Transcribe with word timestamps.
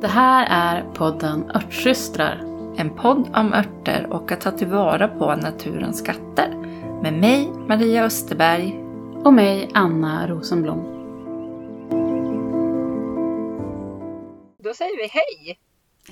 Det 0.00 0.06
här 0.08 0.46
är 0.50 0.92
podden 0.94 1.50
Örtsystrar. 1.54 2.36
En 2.76 2.90
podd 2.96 3.36
om 3.36 3.52
örter 3.54 4.06
och 4.10 4.32
att 4.32 4.40
ta 4.40 4.50
tillvara 4.50 5.08
på 5.08 5.36
naturens 5.36 5.98
skatter. 5.98 6.48
Med 7.02 7.12
mig, 7.14 7.48
Maria 7.68 8.04
Österberg. 8.04 8.78
Och 9.24 9.32
mig, 9.34 9.70
Anna 9.74 10.28
Rosenblom. 10.28 10.94
Då 14.58 14.74
säger 14.74 14.96
vi 14.96 15.06
hej! 15.08 15.58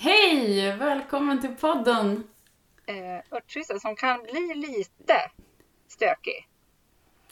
Hej! 0.00 0.76
Välkommen 0.76 1.40
till 1.40 1.56
podden! 1.56 2.24
Eh, 2.86 3.36
Örtsystrar 3.36 3.78
som 3.78 3.96
kan 3.96 4.22
bli 4.22 4.54
lite 4.54 5.14
stökig. 5.88 6.48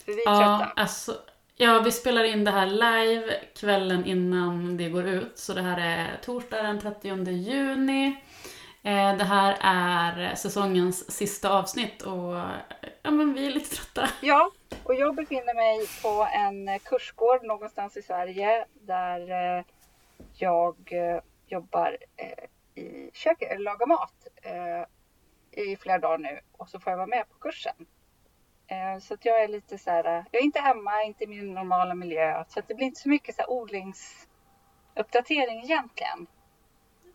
För 0.05 0.11
vi 0.11 0.21
är 0.25 0.31
Ja, 0.31 0.57
trötta. 0.59 0.81
alltså, 0.81 1.11
ja, 1.55 1.81
vi 1.85 1.91
spelar 1.91 2.23
in 2.23 2.43
det 2.43 2.51
här 2.51 2.65
live 2.67 3.39
kvällen 3.55 4.05
innan 4.05 4.77
det 4.77 4.89
går 4.89 5.07
ut. 5.07 5.37
Så 5.37 5.53
det 5.53 5.61
här 5.61 5.79
är 5.79 6.17
torsdag 6.21 6.63
den 6.63 6.79
30 6.79 7.31
juni. 7.31 8.15
Eh, 8.83 9.17
det 9.17 9.23
här 9.23 9.57
är 9.61 10.35
säsongens 10.35 11.11
sista 11.11 11.59
avsnitt 11.59 12.01
och 12.01 12.35
ja, 13.01 13.11
men 13.11 13.33
vi 13.33 13.47
är 13.47 13.51
lite 13.51 13.75
trötta. 13.75 14.09
Ja, 14.21 14.51
och 14.83 14.95
jag 14.95 15.15
befinner 15.15 15.55
mig 15.55 15.87
på 16.01 16.27
en 16.33 16.79
kursgård 16.79 17.43
någonstans 17.43 17.97
i 17.97 18.01
Sverige 18.01 18.65
där 18.73 19.19
eh, 19.31 19.65
jag 20.33 20.75
eh, 20.91 21.21
jobbar 21.47 21.97
i 22.75 23.11
köket, 23.13 23.61
lagar 23.61 23.87
mat 23.87 24.27
i 25.51 25.75
flera 25.75 25.99
dagar 25.99 26.17
nu 26.17 26.39
och 26.51 26.69
så 26.69 26.79
får 26.79 26.91
jag 26.91 26.97
vara 26.97 27.07
med 27.07 27.29
på 27.29 27.37
kursen. 27.39 27.73
Eh, 28.67 28.99
Så 28.99 29.13
att 29.13 29.25
jag 29.25 29.43
är 29.43 29.47
lite 29.47 29.77
så 29.77 29.91
här, 29.91 30.05
eh, 30.05 30.23
jag 30.31 30.41
är 30.41 30.45
inte 30.45 30.59
hemma, 30.59 31.03
inte 31.03 31.23
i 31.23 31.27
min 31.27 31.53
normala 31.53 31.95
miljö 31.95 32.43
så 32.47 32.59
att 32.59 32.67
det 32.67 32.75
blir 32.75 32.85
inte 32.85 33.01
så 33.01 33.09
mycket 33.09 33.35
så 33.35 33.41
här 33.41 33.49
odlingsuppdatering 33.51 35.63
egentligen. 35.63 36.27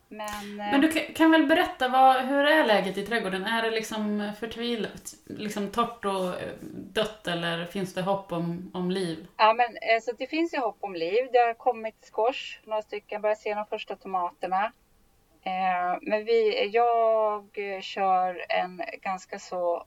Men, 0.08 0.60
eh, 0.60 0.70
Men 0.72 0.80
du 0.80 0.92
kan- 0.92 1.14
kan 1.14 1.30
väl 1.30 1.46
berätta, 1.46 1.88
vad, 1.88 2.16
hur 2.24 2.44
är 2.46 2.64
läget 2.64 2.98
i 2.98 3.06
trädgården? 3.06 3.44
Är 3.44 3.62
det 3.62 3.70
liksom 3.70 4.32
förtvivlat, 4.40 5.14
liksom 5.24 5.70
torrt 5.70 6.04
och 6.04 6.34
dött 6.72 7.26
eller 7.26 7.64
finns 7.64 7.94
det 7.94 8.02
hopp 8.02 8.32
om, 8.32 8.70
om 8.74 8.90
liv? 8.90 9.26
Ja, 9.36 9.52
men 9.52 9.76
eh, 9.76 10.00
så 10.02 10.12
det 10.12 10.26
finns 10.26 10.54
ju 10.54 10.58
hopp 10.58 10.78
om 10.80 10.94
liv. 10.94 11.28
Det 11.32 11.38
har 11.38 11.54
kommit 11.54 12.10
squash, 12.12 12.58
några 12.64 12.82
stycken, 12.82 13.22
börjar 13.22 13.36
se 13.36 13.54
de 13.54 13.66
första 13.66 13.96
tomaterna. 13.96 14.72
Men 16.02 16.24
vi, 16.24 16.68
jag 16.72 17.48
kör 17.82 18.44
en 18.48 18.82
ganska 19.02 19.38
så 19.38 19.84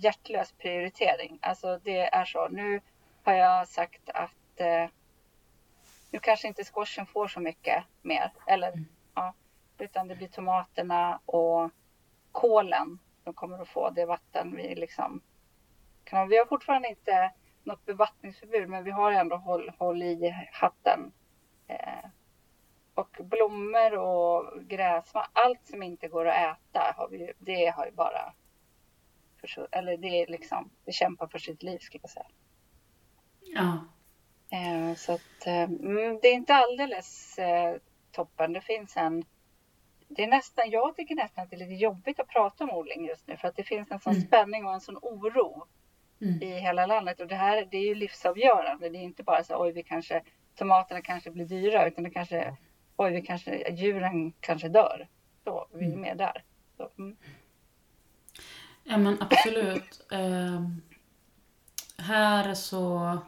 hjärtlös 0.00 0.52
prioritering. 0.52 1.38
Alltså 1.42 1.78
det 1.84 2.14
är 2.14 2.24
så. 2.24 2.48
Nu 2.48 2.80
har 3.22 3.32
jag 3.32 3.68
sagt 3.68 4.10
att 4.10 4.60
eh, 4.60 4.88
nu 6.10 6.18
kanske 6.18 6.48
inte 6.48 6.64
squashen 6.64 7.06
får 7.06 7.28
så 7.28 7.40
mycket 7.40 7.84
mer. 8.02 8.32
Eller 8.46 8.84
ja, 9.14 9.34
utan 9.78 10.08
det 10.08 10.14
blir 10.14 10.28
tomaterna 10.28 11.20
och 11.26 11.70
kålen 12.32 12.98
som 13.24 13.34
kommer 13.34 13.58
att 13.62 13.68
få 13.68 13.90
det 13.90 14.06
vatten 14.06 14.56
vi 14.56 14.74
liksom 14.74 15.22
kan 16.04 16.18
ha. 16.18 16.26
Vi 16.26 16.38
har 16.38 16.46
fortfarande 16.46 16.88
inte 16.88 17.32
något 17.64 17.86
bevattningsförbud, 17.86 18.68
men 18.68 18.84
vi 18.84 18.90
har 18.90 19.12
ändå 19.12 19.36
håll, 19.36 19.72
håll 19.78 20.02
i 20.02 20.34
hatten. 20.52 21.12
Eh, 21.66 22.08
och 22.94 23.16
blommor 23.20 23.94
och 23.94 24.62
gräs, 24.62 25.12
allt 25.14 25.66
som 25.66 25.82
inte 25.82 26.08
går 26.08 26.26
att 26.26 26.34
äta, 26.34 26.94
har 26.96 27.08
vi, 27.08 27.32
det 27.38 27.66
har 27.66 27.86
ju 27.86 27.92
bara 27.92 28.32
försvunnet. 29.42 29.74
Eller 29.74 29.96
det 29.96 30.22
är 30.22 30.26
liksom, 30.26 30.70
det 30.84 30.92
kämpar 30.92 31.26
för 31.26 31.38
sitt 31.38 31.62
liv 31.62 31.78
skulle 31.78 32.00
jag 32.02 32.10
säga. 32.10 32.26
Ja. 33.40 33.78
Eh, 34.58 34.94
så 34.96 35.12
att 35.12 35.46
eh, 35.46 35.62
mm, 35.62 36.18
det 36.22 36.28
är 36.28 36.34
inte 36.34 36.54
alldeles 36.54 37.38
eh, 37.38 37.76
toppen. 38.12 38.52
Det 38.52 38.60
finns 38.60 38.96
en 38.96 39.24
det 40.16 40.22
är 40.22 40.28
nästan, 40.28 40.70
jag 40.70 40.96
tycker 40.96 41.14
nästan 41.14 41.44
att 41.44 41.50
det 41.50 41.56
är 41.56 41.58
lite 41.58 41.74
jobbigt 41.74 42.20
att 42.20 42.28
prata 42.28 42.64
om 42.64 42.70
odling 42.70 43.06
just 43.06 43.26
nu 43.28 43.36
för 43.36 43.48
att 43.48 43.56
det 43.56 43.64
finns 43.64 43.90
en 43.90 44.00
sån 44.00 44.12
Mm. 44.12 44.26
spänning 44.26 44.64
och 44.66 44.72
en 44.74 44.80
sån 44.80 44.96
oro 45.02 45.66
Mm. 46.22 46.42
i 46.42 46.58
hela 46.60 46.86
landet 46.86 47.20
och 47.20 47.26
det 47.26 47.34
här 47.34 47.68
det 47.70 47.76
är 47.76 47.82
ju 47.86 47.94
livsavgörande. 47.94 48.88
Det 48.88 48.98
är 48.98 49.02
inte 49.02 49.22
bara 49.22 49.44
så 49.44 49.62
oj 49.64 49.72
vi 49.72 49.82
kanske 49.82 50.22
tomaterna 50.54 51.00
kanske 51.02 51.30
blir 51.30 51.44
dyra 51.44 51.86
utan 51.88 52.04
det 52.04 52.10
kanske 52.10 52.56
oj 52.96 53.12
vi 53.12 53.22
kanske 53.22 53.70
djuren 53.70 54.32
kanske 54.40 54.68
dör. 54.68 55.08
Så 55.44 55.66
vi 55.72 55.84
är 55.84 55.88
Mm. 55.88 56.00
med 56.00 56.16
där. 56.18 56.44
Så, 56.76 56.90
mm. 56.98 57.16
Ja 58.84 58.98
men 58.98 59.16
absolut. 59.20 60.06
Ehm, 60.10 60.82
här 61.96 62.54
så... 62.54 63.18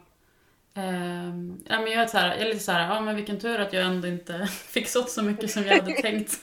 ehm, 0.73 1.63
ja, 1.69 1.79
men 1.79 1.91
jag, 1.91 2.03
är 2.03 2.07
så 2.07 2.17
här, 2.17 2.27
jag 2.35 2.41
är 2.41 2.45
lite 2.45 2.59
så 2.59 2.71
här, 2.71 2.93
ja 2.95 3.01
men 3.01 3.15
vilken 3.15 3.39
tur 3.39 3.59
att 3.59 3.73
jag 3.73 3.85
ändå 3.85 4.07
inte 4.07 4.47
fick 4.67 4.87
sått 4.87 5.09
så 5.09 5.23
mycket 5.23 5.51
som 5.51 5.63
jag 5.63 5.75
hade 5.75 5.93
tänkt. 6.01 6.41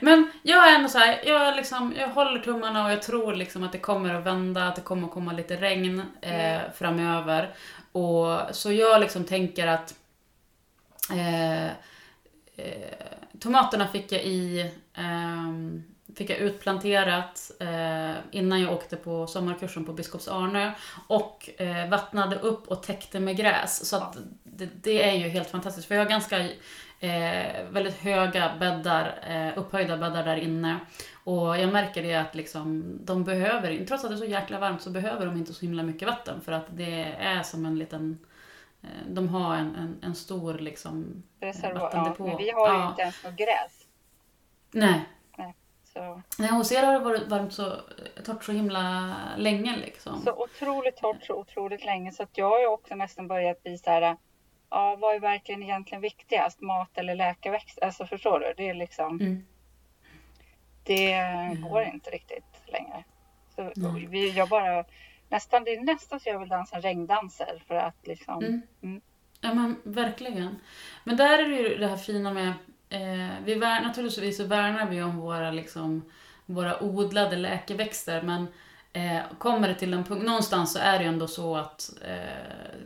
Men 0.00 0.30
jag 0.42 0.68
är 0.70 0.74
ändå 0.74 0.88
så 0.88 0.98
här, 0.98 1.20
jag, 1.26 1.56
liksom, 1.56 1.94
jag 1.98 2.08
håller 2.08 2.40
tummarna 2.40 2.84
och 2.84 2.90
jag 2.92 3.02
tror 3.02 3.34
liksom 3.34 3.62
att 3.62 3.72
det 3.72 3.78
kommer 3.78 4.14
att 4.14 4.24
vända, 4.26 4.68
att 4.68 4.76
det 4.76 4.82
kommer 4.82 5.06
att 5.06 5.14
komma 5.14 5.32
lite 5.32 5.56
regn 5.56 6.02
eh, 6.20 6.60
framöver. 6.74 7.54
Och, 7.92 8.38
så 8.50 8.72
jag 8.72 9.00
liksom 9.00 9.24
tänker 9.24 9.66
att 9.66 9.94
eh, 11.10 11.66
eh, 12.56 12.94
tomaterna 13.40 13.88
fick 13.88 14.12
jag 14.12 14.22
i 14.24 14.70
ehm, 14.94 15.84
fick 16.16 16.30
jag 16.30 16.38
utplanterat 16.38 17.50
eh, 17.60 18.12
innan 18.30 18.60
jag 18.60 18.72
åkte 18.72 18.96
på 18.96 19.26
sommarkursen 19.26 19.84
på 19.84 19.92
Biskops 19.92 20.28
Arnö 20.28 20.72
och 21.08 21.50
eh, 21.60 21.88
vattnade 21.88 22.36
upp 22.36 22.68
och 22.68 22.82
täckte 22.82 23.20
med 23.20 23.36
gräs. 23.36 23.88
Så 23.88 23.96
att 23.96 24.16
det, 24.44 24.68
det 24.82 25.08
är 25.08 25.12
ju 25.14 25.28
helt 25.28 25.50
fantastiskt 25.50 25.88
för 25.88 25.94
jag 25.94 26.02
har 26.04 26.10
ganska 26.10 26.40
eh, 27.00 27.64
väldigt 27.70 27.98
höga 27.98 28.52
bäddar, 28.60 29.18
eh, 29.28 29.58
upphöjda 29.58 29.96
bäddar 29.96 30.24
där 30.24 30.36
inne. 30.36 30.78
Och 31.24 31.58
jag 31.58 31.72
märker 31.72 32.02
det 32.02 32.14
att 32.14 32.34
liksom, 32.34 32.98
de 33.04 33.24
behöver, 33.24 33.84
trots 33.86 34.04
att 34.04 34.10
det 34.10 34.16
är 34.16 34.18
så 34.18 34.24
jäkla 34.24 34.58
varmt 34.58 34.82
så 34.82 34.90
behöver 34.90 35.26
de 35.26 35.36
inte 35.36 35.54
så 35.54 35.60
himla 35.60 35.82
mycket 35.82 36.08
vatten 36.08 36.40
för 36.40 36.52
att 36.52 36.66
det 36.70 37.04
är 37.18 37.42
som 37.42 37.66
en 37.66 37.78
liten 37.78 38.18
eh, 38.82 38.88
de 39.08 39.28
har 39.28 39.56
en, 39.56 39.76
en, 39.76 39.98
en 40.02 40.14
stor 40.14 40.54
liksom, 40.54 41.22
Reservoar. 41.40 41.74
Ja, 41.74 41.84
vattendepå. 41.84 42.26
men 42.26 42.36
vi 42.36 42.50
har 42.50 42.68
ju 42.72 42.78
Ja. 42.80 42.88
inte 42.90 43.02
ens 43.02 43.24
något 43.24 43.36
gräs. 43.36 43.80
Nej, 44.70 45.04
Så, 45.94 46.22
Nej, 46.38 46.50
hos 46.50 46.72
er 46.72 46.82
har 46.82 46.92
det 46.92 46.98
varit 46.98 47.28
varmt 47.28 47.52
så 47.52 47.76
torrt 48.24 48.44
så 48.44 48.52
himla 48.52 49.16
länge 49.36 49.76
liksom. 49.76 50.22
så 50.22 50.32
otroligt 50.32 50.96
torrt 50.96 51.24
så 51.24 51.34
otroligt 51.34 51.84
länge 51.84 52.12
så 52.12 52.22
att 52.22 52.38
jag 52.38 52.50
har 52.50 52.60
ju 52.60 52.66
också 52.66 52.94
nästan 52.94 53.28
börjat 53.28 53.62
bli 53.62 53.78
så 53.78 53.90
här. 53.90 54.16
Ja, 54.70 54.96
vad 54.96 55.14
är 55.14 55.20
verkligen 55.20 55.62
egentligen 55.62 56.02
viktigast? 56.02 56.60
Mat 56.60 56.98
eller 56.98 57.14
läkeväxt? 57.14 57.78
Alltså 57.82 58.06
förstår 58.06 58.40
du? 58.40 58.54
Det 58.56 58.68
är 58.68 58.74
liksom. 58.74 59.20
Mm. 59.20 59.46
Det 60.84 61.58
går 61.70 61.82
inte 61.82 62.10
riktigt 62.10 62.62
längre. 62.66 63.04
Så 63.54 63.72
Nej. 63.76 64.06
vi, 64.06 64.30
jag 64.30 64.48
bara, 64.48 64.84
nästan, 65.28 65.64
det 65.64 65.74
är 65.74 65.80
nästan 65.80 66.20
så 66.20 66.28
jag 66.28 66.38
vill 66.38 66.48
dansa 66.48 66.80
regndanser 66.80 67.62
för 67.66 67.74
att 67.74 68.06
liksom. 68.06 68.44
Mm. 68.44 68.62
Mm. 68.82 69.00
Ja 69.40 69.54
men 69.54 69.80
verkligen. 69.84 70.56
Men 71.04 71.16
där 71.16 71.38
är 71.38 71.48
det 71.48 71.56
ju 71.56 71.78
det 71.78 71.86
här 71.86 71.96
fina 71.96 72.32
med, 72.32 72.52
eh, 72.94 73.30
vi 73.44 73.54
vär, 73.54 73.80
naturligtvis 73.80 74.36
så 74.36 74.44
värnar 74.44 74.86
vi 74.86 75.02
om 75.02 75.16
våra, 75.16 75.50
liksom, 75.50 76.02
våra 76.46 76.82
odlade 76.82 77.36
läkeväxter 77.36 78.22
men 78.22 78.46
eh, 78.92 79.22
kommer 79.38 79.68
det 79.68 79.74
till 79.74 79.94
en 79.94 80.04
punkt, 80.04 80.26
någonstans 80.26 80.72
så 80.72 80.78
är 80.78 80.98
det 80.98 81.04
ju 81.04 81.08
ändå 81.08 81.26
så 81.26 81.56
att 81.56 81.90
eh, 82.08 82.84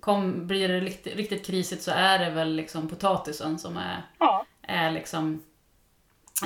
kom, 0.00 0.46
blir 0.46 0.68
det 0.68 0.80
riktigt, 0.80 1.16
riktigt 1.16 1.46
krisigt 1.46 1.82
så 1.82 1.90
är 1.90 2.18
det 2.18 2.30
väl 2.30 2.54
liksom 2.54 2.88
potatisen 2.88 3.58
som 3.58 3.76
är 3.76 4.02
Ja, 4.18 4.44
är 4.62 4.90
liksom 4.90 5.42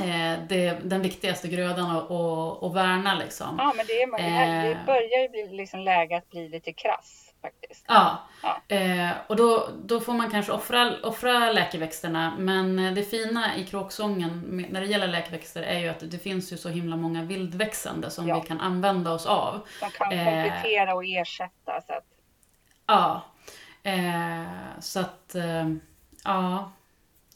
eh, 0.01 0.39
det, 0.49 0.79
den 0.85 1.03
viktigaste 1.03 1.49
grödan 1.49 1.91
att, 1.91 2.11
att, 2.11 2.63
att 2.63 2.75
värna 2.75 3.15
liksom. 3.15 3.55
ja, 3.59 3.73
men 3.77 3.87
det, 3.87 4.03
är, 4.03 4.17
det, 4.17 4.23
här, 4.23 4.65
det 4.65 4.71
Eh. 4.73 4.87
börjar 4.87 5.23
ju 5.23 5.29
bli 5.29 5.57
liksom 5.57 5.81
läge 5.81 6.17
att 6.17 6.31
bli 6.31 6.49
lite 6.49 6.73
krass 6.73 7.30
faktiskt. 7.43 7.85
Ja, 7.89 8.19
Ja. 8.43 8.77
eh, 8.77 9.11
och 9.27 9.37
då, 9.37 9.69
då 9.85 10.01
får 10.01 10.13
man 10.13 10.31
kanske 10.31 10.53
offra, 10.53 10.93
offra 11.03 11.53
läkeväxterna. 11.53 12.35
Men 12.39 12.79
eh, 12.79 12.93
det 12.95 13.03
fina 13.03 13.57
i 13.57 13.65
kråksången 13.67 14.65
när 14.71 14.81
det 14.81 14.87
gäller 14.87 15.09
läkeväxter 15.09 15.63
är 15.63 15.79
ju 15.79 15.89
att 15.89 16.11
det 16.11 16.19
finns 16.19 16.53
ju 16.53 16.57
så 16.57 16.69
himla 16.69 16.97
många 16.97 17.23
vildväxande 17.23 18.11
som 18.11 18.29
Ja. 18.29 18.41
vi 18.41 18.47
kan 18.49 18.61
använda 18.61 19.13
oss 19.13 19.27
av. 19.27 19.67
De 19.81 19.91
kan 19.91 20.13
Eh. 20.13 20.25
komplettera 20.25 20.95
och 20.95 21.05
ersätta. 21.05 21.81
Så 21.87 21.93
att, 21.93 22.05
Ja, 22.87 23.25
eh, 23.83 24.45
så 24.81 25.01
att 25.01 25.35
eh, 25.35 25.69
ja, 26.25 26.73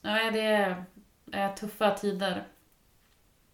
ja 0.02 0.30
det 0.32 0.40
är, 0.40 0.84
är 1.32 1.48
tuffa 1.48 1.90
tider. 1.90 2.44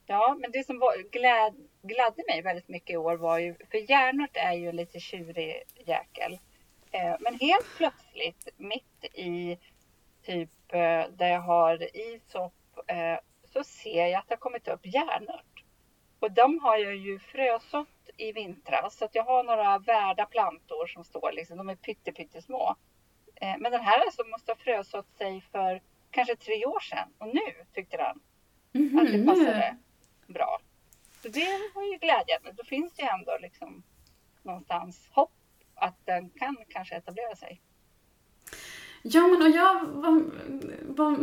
ja, 0.06 0.36
men 0.40 0.50
det 0.52 0.66
som 0.66 0.78
var, 0.78 1.10
gläd, 1.12 1.54
gladde 1.82 2.22
mig 2.28 2.42
väldigt 2.42 2.68
mycket 2.68 2.90
i 2.90 2.96
år 2.96 3.16
var 3.16 3.38
ju, 3.38 3.54
för 3.70 3.90
järnört 3.90 4.36
är 4.36 4.52
ju 4.52 4.68
en 4.68 4.76
lite 4.76 5.00
tjurig 5.00 5.62
jäkel. 5.86 6.38
Eh, 6.90 7.16
men 7.20 7.38
helt 7.40 7.76
plötsligt, 7.76 8.48
mitt 8.56 9.04
i 9.14 9.58
typ 10.22 10.50
eh, 10.72 11.04
där 11.10 11.28
jag 11.28 11.40
har 11.40 11.96
isop, 11.96 12.54
eh, 12.86 13.18
så 13.44 13.64
ser 13.64 14.06
jag 14.06 14.14
att 14.18 14.28
det 14.28 14.34
har 14.34 14.38
kommit 14.40 14.68
upp 14.68 14.80
järnört. 14.86 15.64
Och 16.18 16.32
de 16.32 16.58
har 16.58 16.76
jag 16.78 16.96
ju 16.96 17.18
frösått 17.18 18.10
i 18.16 18.32
vintras, 18.32 18.96
så 18.96 19.04
att 19.04 19.14
jag 19.14 19.24
har 19.24 19.44
några 19.44 19.78
värda 19.78 20.26
plantor 20.26 20.86
som 20.86 21.04
står 21.04 21.32
liksom, 21.32 21.56
de 21.58 21.68
är 21.68 21.76
pytte, 21.76 22.12
pyttesmå. 22.12 22.76
Men 23.58 23.72
den 23.72 23.80
här 23.80 24.00
alltså 24.00 24.24
måste 24.24 24.52
ha 24.52 24.56
frösått 24.56 25.12
sig 25.18 25.40
för 25.52 25.82
kanske 26.10 26.36
tre 26.36 26.66
år 26.66 26.80
sedan 26.80 27.08
och 27.18 27.26
nu 27.34 27.64
tyckte 27.74 28.02
han 28.02 28.20
Mhm, 28.72 28.98
att 28.98 29.06
det 29.12 29.18
nu- 29.18 29.26
passade 29.26 29.76
bra. 30.26 30.58
Så 31.22 31.28
det 31.28 31.70
var 31.74 31.82
ju 31.82 31.98
glädjande. 31.98 32.52
Då 32.56 32.64
finns 32.64 32.92
det 32.92 33.02
ju 33.02 33.08
ändå 33.08 33.38
liksom 33.40 33.82
någonstans 34.42 35.08
hopp 35.10 35.32
att 35.74 36.06
den 36.06 36.30
kan 36.30 36.56
kanske 36.68 36.96
etablera 36.96 37.36
sig. 37.36 37.60
Ja, 39.02 39.26
men 39.26 39.42
och 39.42 39.48
jag 39.48 39.84
var, 39.86 40.22
var 40.88 41.18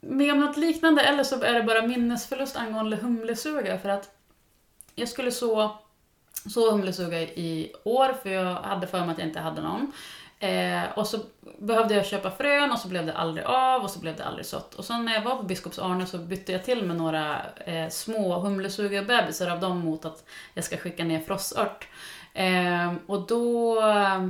med 0.00 0.32
om 0.32 0.40
något 0.40 0.56
liknande, 0.56 1.02
eller 1.02 1.24
så 1.24 1.42
är 1.42 1.54
det 1.54 1.62
bara 1.62 1.86
minnesförlust 1.86 2.56
angående 2.56 2.96
humlesuga 2.96 3.78
för 3.78 3.88
att 3.88 4.10
jag 4.94 5.08
skulle 5.08 5.32
så, 5.32 5.78
så 6.50 6.70
humlesuga 6.70 7.20
i 7.20 7.72
år 7.84 8.12
för 8.22 8.30
jag 8.30 8.54
hade 8.54 8.86
för 8.86 9.00
mig 9.00 9.10
att 9.10 9.18
jag 9.18 9.28
inte 9.28 9.40
hade 9.40 9.62
någon. 9.62 9.92
Eh, 10.38 10.82
och 10.94 11.06
så 11.06 11.18
behövde 11.58 11.94
jag 11.94 12.06
köpa 12.06 12.30
frön 12.30 12.72
och 12.72 12.78
så 12.78 12.88
blev 12.88 13.06
det 13.06 13.12
aldrig 13.12 13.46
av 13.46 13.82
och 13.82 13.90
så 13.90 14.00
blev 14.00 14.16
det 14.16 14.24
aldrig 14.24 14.46
sått. 14.46 14.74
Och 14.74 14.84
sen 14.84 15.04
när 15.04 15.14
jag 15.14 15.22
var 15.22 15.36
på 15.36 15.42
Biskops 15.42 15.78
Arne 15.78 16.06
så 16.06 16.18
bytte 16.18 16.52
jag 16.52 16.64
till 16.64 16.82
med 16.82 16.96
några 16.96 17.42
eh, 17.66 17.88
små 17.88 18.38
humlesugarbebisar 18.38 19.50
av 19.50 19.60
dem 19.60 19.78
mot 19.78 20.04
att 20.04 20.24
jag 20.54 20.64
ska 20.64 20.76
skicka 20.76 21.04
ner 21.04 21.20
frossört. 21.20 21.88
Eh, 22.34 22.94
och 23.06 23.26
då 23.26 23.80
eh, 23.80 24.28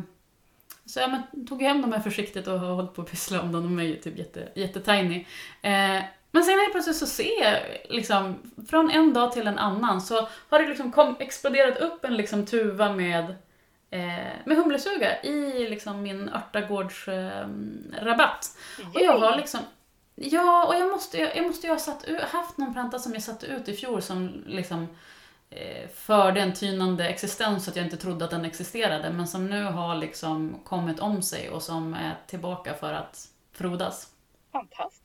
så 0.86 1.00
jag 1.00 1.10
men, 1.10 1.46
tog 1.46 1.62
hem 1.62 1.82
dem 1.82 1.92
här 1.92 2.00
försiktigt 2.00 2.46
och 2.46 2.60
har 2.60 2.74
hållit 2.74 2.94
på 2.94 3.02
att 3.02 3.10
pyssla 3.10 3.40
om 3.40 3.52
dem. 3.52 3.62
De 3.62 3.78
är 3.78 3.84
ju 3.84 3.96
typ 3.96 4.18
jätte, 4.18 4.48
jättetiny. 4.54 5.26
Eh, 5.62 6.02
men 6.30 6.44
sen 6.44 6.58
helt 6.58 6.72
plötsligt 6.72 6.96
så 6.96 7.06
ser 7.06 7.42
jag, 7.42 7.60
liksom, 7.88 8.52
från 8.68 8.90
en 8.90 9.14
dag 9.14 9.32
till 9.32 9.46
en 9.46 9.58
annan 9.58 10.00
så 10.00 10.28
har 10.48 10.58
det 10.58 10.68
liksom 10.68 10.92
kom, 10.92 11.16
exploderat 11.18 11.78
upp 11.78 12.04
en 12.04 12.16
liksom 12.16 12.46
tuva 12.46 12.92
med, 12.92 13.34
med 14.44 14.56
humlesuga 14.56 15.22
i 15.22 15.68
liksom 15.68 16.02
min 16.02 16.28
örtagårdsrabatt. 16.28 18.58
Eh, 18.80 18.88
och 18.94 19.00
jag 19.00 19.18
har 19.18 19.36
liksom 19.36 19.60
Ja, 20.18 20.66
och 20.66 20.74
jag 20.74 20.90
måste, 20.90 21.18
jag, 21.18 21.36
jag 21.36 21.46
måste 21.46 21.66
ju 21.66 21.72
ha 21.72 21.80
satt, 21.80 22.04
haft 22.20 22.58
någon 22.58 22.72
planta 22.72 22.98
som 22.98 23.12
jag 23.12 23.22
satte 23.22 23.46
ut 23.46 23.68
i 23.68 23.72
fjol 23.72 24.02
som 24.02 24.44
liksom 24.46 24.88
eh, 25.50 25.88
förde 25.88 26.40
en 26.40 26.52
tynande 26.52 27.08
existens 27.08 27.64
så 27.64 27.70
att 27.70 27.76
jag 27.76 27.86
inte 27.86 27.96
trodde 27.96 28.24
att 28.24 28.30
den 28.30 28.44
existerade, 28.44 29.10
men 29.10 29.26
som 29.26 29.46
nu 29.46 29.64
har 29.64 29.94
liksom 29.94 30.60
kommit 30.64 31.00
om 31.00 31.22
sig 31.22 31.50
och 31.50 31.62
som 31.62 31.94
är 31.94 32.14
tillbaka 32.26 32.74
för 32.74 32.92
att 32.92 33.28
frodas. 33.52 34.08
Fantastiskt. 34.52 35.02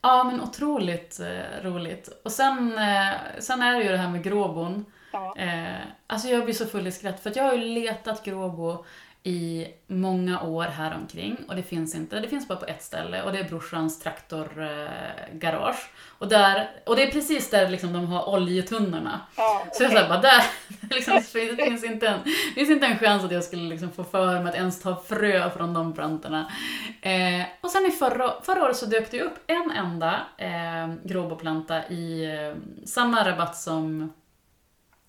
Ja, 0.00 0.24
men 0.24 0.40
otroligt 0.40 1.20
eh, 1.20 1.62
roligt. 1.62 2.08
Och 2.24 2.32
sen, 2.32 2.78
eh, 2.78 3.12
sen 3.38 3.62
är 3.62 3.78
det 3.78 3.84
ju 3.84 3.90
det 3.90 3.96
här 3.96 4.10
med 4.10 4.24
gråbon. 4.24 4.84
Ja. 5.12 5.36
Eh, 5.36 5.80
alltså 6.06 6.28
jag 6.28 6.44
blir 6.44 6.54
så 6.54 6.66
full 6.66 6.86
i 6.86 6.92
skratt 6.92 7.20
för 7.20 7.30
att 7.30 7.36
jag 7.36 7.44
har 7.44 7.54
ju 7.54 7.64
letat 7.64 8.24
gråbo 8.24 8.84
i 9.22 9.66
många 9.86 10.42
år 10.42 10.64
här 10.64 10.94
omkring 10.94 11.36
och 11.48 11.56
det 11.56 11.62
finns 11.62 11.94
inte. 11.94 12.20
Det 12.20 12.28
finns 12.28 12.48
bara 12.48 12.58
på 12.58 12.66
ett 12.66 12.82
ställe 12.82 13.22
och 13.22 13.32
det 13.32 13.38
är 13.38 13.44
brorsans 13.44 14.00
traktorgarage. 14.00 15.76
Eh, 15.76 16.18
och, 16.18 16.28
där, 16.28 16.70
och 16.86 16.96
det 16.96 17.02
är 17.02 17.10
precis 17.10 17.50
där 17.50 17.68
liksom 17.68 17.92
de 17.92 18.06
har 18.06 18.28
oljetunnorna. 18.28 19.20
Ja, 19.36 19.66
Så 19.72 19.82
jag 19.82 19.92
sa 19.92 20.08
bara, 20.08 20.20
där 20.20 20.42
liksom, 20.90 21.14
det 21.34 21.64
finns 21.64 21.84
inte 21.84 22.08
en, 22.08 22.18
det 22.24 22.54
finns 22.54 22.70
inte 22.70 22.86
en 22.86 22.98
chans 22.98 23.24
att 23.24 23.32
jag 23.32 23.44
skulle 23.44 23.68
liksom 23.68 23.90
få 23.92 24.04
för 24.04 24.40
mig 24.40 24.48
att 24.48 24.56
ens 24.56 24.82
ta 24.82 24.96
frö 24.96 25.50
från 25.50 25.74
de 25.74 25.92
plantorna. 25.92 26.52
Eh, 27.00 27.46
och 27.60 27.70
sen 27.70 27.86
i 27.86 27.90
förra, 27.90 28.32
förra 28.42 28.64
året 28.64 28.76
så 28.76 28.86
dök 28.86 29.10
det 29.10 29.22
upp 29.22 29.38
en 29.46 29.70
enda 29.70 30.20
eh, 30.38 30.94
gråboplanta 31.04 31.88
i 31.88 32.24
eh, 32.24 32.54
samma 32.86 33.28
rabatt 33.28 33.56
som 33.56 34.12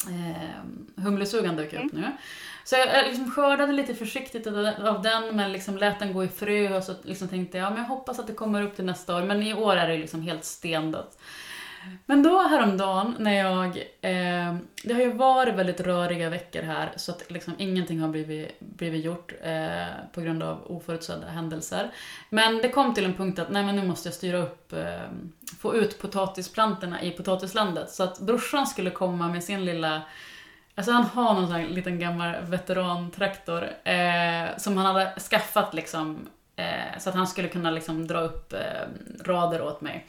eh, 0.09 1.03
humlesugan 1.03 1.55
dök 1.55 1.73
upp 1.73 1.91
nu. 1.93 2.11
Så 2.63 2.75
jag, 2.75 3.07
liksom 3.07 3.31
skördade 3.31 3.73
lite 3.73 3.95
försiktigt 3.95 4.47
av 4.47 5.01
den- 5.03 5.35
men 5.35 5.51
liksom 5.51 5.77
lät 5.77 5.99
den 5.99 6.13
gå 6.13 6.23
i 6.23 6.27
frö 6.27 6.77
och 6.77 6.83
så 6.83 6.93
liksom 7.03 7.27
tänkte 7.27 7.57
jag, 7.57 7.65
ja, 7.65 7.69
men 7.69 7.79
jag 7.79 7.85
hoppas 7.85 8.19
att 8.19 8.27
det 8.27 8.33
kommer 8.33 8.61
upp 8.63 8.75
till 8.75 8.85
nästa 8.85 9.15
år. 9.17 9.21
Men 9.23 9.43
i 9.43 9.53
år 9.53 9.75
är 9.75 9.87
det 9.87 9.97
liksom 9.97 10.21
helt 10.21 10.45
stendött. 10.45 11.17
Men 12.05 12.23
då 12.23 12.41
häromdagen 12.41 13.15
när 13.19 13.33
jag... 13.33 13.77
Eh, 14.01 14.55
det 14.83 14.93
har 14.93 15.01
ju 15.01 15.13
varit 15.13 15.55
väldigt 15.55 15.81
röriga 15.81 16.29
veckor 16.29 16.61
här 16.61 16.91
så 16.95 17.11
att 17.11 17.31
liksom 17.31 17.53
ingenting 17.57 17.99
har 17.99 18.09
blivit, 18.09 18.59
blivit 18.59 19.05
gjort 19.05 19.33
eh, 19.43 19.85
på 20.13 20.21
grund 20.21 20.43
av 20.43 20.71
oförutsedda 20.71 21.27
händelser. 21.27 21.91
Men 22.29 22.57
det 22.57 22.69
kom 22.69 22.93
till 22.93 23.05
en 23.05 23.13
punkt 23.13 23.39
att 23.39 23.49
nej 23.49 23.63
men 23.63 23.75
nu 23.75 23.87
måste 23.87 24.07
jag 24.07 24.13
styra 24.13 24.37
upp, 24.37 24.73
eh, 24.73 25.01
få 25.59 25.75
ut 25.75 26.01
potatisplantorna 26.01 27.01
i 27.01 27.11
potatislandet. 27.11 27.91
Så 27.91 28.03
att 28.03 28.19
brorsan 28.19 28.67
skulle 28.67 28.89
komma 28.89 29.27
med 29.27 29.43
sin 29.43 29.65
lilla 29.65 30.01
Alltså 30.75 30.91
han 30.91 31.03
har 31.03 31.33
någon 31.33 31.47
sån 31.47 31.55
här 31.55 31.67
liten 31.67 31.99
gammal 31.99 32.35
veterantraktor 32.41 33.63
eh, 33.83 34.57
som 34.57 34.77
han 34.77 34.85
hade 34.85 35.19
skaffat 35.19 35.73
liksom 35.73 36.27
eh, 36.55 36.99
så 36.99 37.09
att 37.09 37.15
han 37.15 37.27
skulle 37.27 37.47
kunna 37.47 37.71
liksom 37.71 38.07
dra 38.07 38.19
upp 38.19 38.53
eh, 38.53 38.59
rader 39.23 39.61
åt 39.61 39.81
mig. 39.81 40.07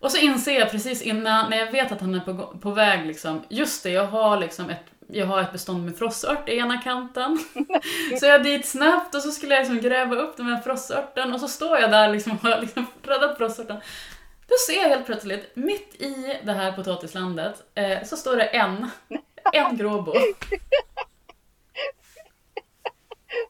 Och 0.00 0.12
så 0.12 0.18
inser 0.18 0.58
jag 0.58 0.70
precis 0.70 1.02
innan, 1.02 1.50
när 1.50 1.56
jag 1.56 1.72
vet 1.72 1.92
att 1.92 2.00
han 2.00 2.14
är 2.14 2.20
på, 2.20 2.58
på 2.58 2.70
väg 2.70 3.06
liksom, 3.06 3.42
just 3.48 3.82
det, 3.82 3.90
jag 3.90 4.06
har 4.06 4.40
liksom 4.40 4.70
ett 4.70 4.84
jag 5.10 5.26
har 5.26 5.40
ett 5.40 5.52
bestånd 5.52 5.84
med 5.84 5.96
frossört 5.96 6.48
i 6.48 6.58
ena 6.58 6.82
kanten. 6.82 7.38
så 8.20 8.26
jag 8.26 8.34
är 8.34 8.44
dit 8.44 8.66
snabbt 8.66 9.14
och 9.14 9.22
så 9.22 9.32
skulle 9.32 9.54
jag 9.54 9.60
liksom 9.60 9.80
gräva 9.80 10.16
upp 10.16 10.36
den 10.36 10.46
här 10.46 10.60
frossörten 10.60 11.32
och 11.32 11.40
så 11.40 11.48
står 11.48 11.78
jag 11.78 11.90
där 11.90 12.12
liksom 12.12 12.32
och 12.32 12.38
har 12.38 12.60
liksom 12.60 12.86
räddat 13.02 13.36
frossörten. 13.38 13.80
Då 14.48 14.54
ser 14.66 14.82
jag 14.82 14.88
helt 14.88 15.06
plötsligt, 15.06 15.56
mitt 15.56 15.94
i 15.94 16.40
det 16.44 16.52
här 16.52 16.72
potatislandet, 16.72 17.62
eh, 17.74 18.04
så 18.04 18.16
står 18.16 18.36
det 18.36 18.44
en, 18.44 18.90
en 19.52 19.76
gråbo. 19.76 20.12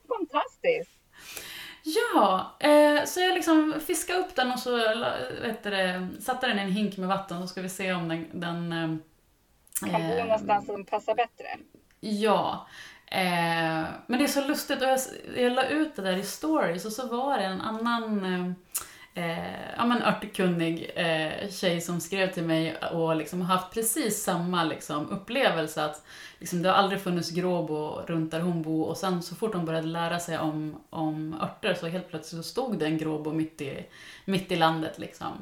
Fantastiskt. 0.09 0.98
Ja, 1.97 2.57
eh, 2.61 3.05
så 3.05 3.21
jag 3.21 3.35
liksom 3.35 3.75
fiskade 3.87 4.19
upp 4.19 4.35
den 4.35 4.53
och 4.53 4.59
så 4.59 4.77
vet 5.43 5.63
det, 5.63 6.09
satte 6.21 6.47
den 6.47 6.59
i 6.59 6.63
en 6.63 6.73
hink 6.73 6.97
med 6.97 7.09
vatten 7.09 7.41
så 7.43 7.49
ska 7.49 7.63
vi 7.63 7.69
se 7.69 7.93
om 7.93 8.09
den... 8.09 8.27
den 8.33 8.73
eh, 8.73 9.91
Kan 9.91 10.03
bo 10.03 10.15
eh, 10.15 10.25
någonstans 10.25 10.67
som 10.67 10.85
passar 10.85 11.15
bättre. 11.15 11.47
Ja. 12.01 12.67
Eh, 13.07 13.85
men 14.07 14.19
det 14.19 14.25
är 14.25 14.27
så 14.27 14.45
lustigt 14.45 14.83
och 14.83 14.89
jag, 14.89 15.01
jag 15.37 15.53
la 15.53 15.65
ut 15.65 15.97
det 15.97 16.03
där 16.03 16.17
i 16.17 16.23
stories 16.23 16.85
och 16.85 16.93
så 16.93 17.07
var 17.07 17.39
det 17.39 17.45
en 17.45 17.61
annan 17.61 18.55
eh, 19.19 19.29
eh, 19.29 19.71
ja, 19.77 19.87
men 19.87 20.03
örtkunnig 20.03 20.91
eh, 20.95 21.51
tjej 21.51 21.81
som 21.81 22.01
skrev 22.01 22.33
till 22.33 22.43
mig 22.43 22.77
och 22.77 23.17
liksom 23.17 23.41
haft 23.41 23.75
precis 23.75 24.23
samma 24.23 24.65
liksom, 24.65 25.11
upplevelse 25.11 25.85
att 25.85 26.07
liksom, 26.39 26.63
det 26.63 26.69
har 26.69 26.77
aldrig 26.77 27.01
funnits 27.01 27.31
gråbo 27.31 28.03
runt 28.07 28.31
där 28.31 28.41
hon 28.41 28.63
bor 28.63 28.87
och 28.87 28.97
sen 28.97 29.23
så 29.23 29.35
fort 29.35 29.55
hon 29.55 29.65
började 29.65 29.87
lära 29.87 30.19
sig 30.19 30.39
om, 30.39 30.77
om 30.91 31.41
örter 31.43 31.75
så 31.75 31.87
helt 31.87 32.09
plötsligt 32.11 32.45
så 32.45 32.51
stod 32.51 32.79
det 32.79 32.87
en 32.87 32.99
gråbo 32.99 33.33
mitt 33.33 33.61
i, 33.61 33.87
mitt 34.25 34.53
i 34.53 34.57
landet. 34.57 34.99
Liksom. 34.99 35.33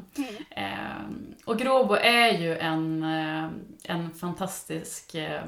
Eh, 0.50 1.04
och 1.44 1.58
gråbo 1.58 1.94
är 1.94 2.38
ju 2.38 2.58
en, 2.58 3.02
eh, 3.02 3.50
en 3.84 4.10
fantastisk 4.10 5.14
eh, 5.14 5.42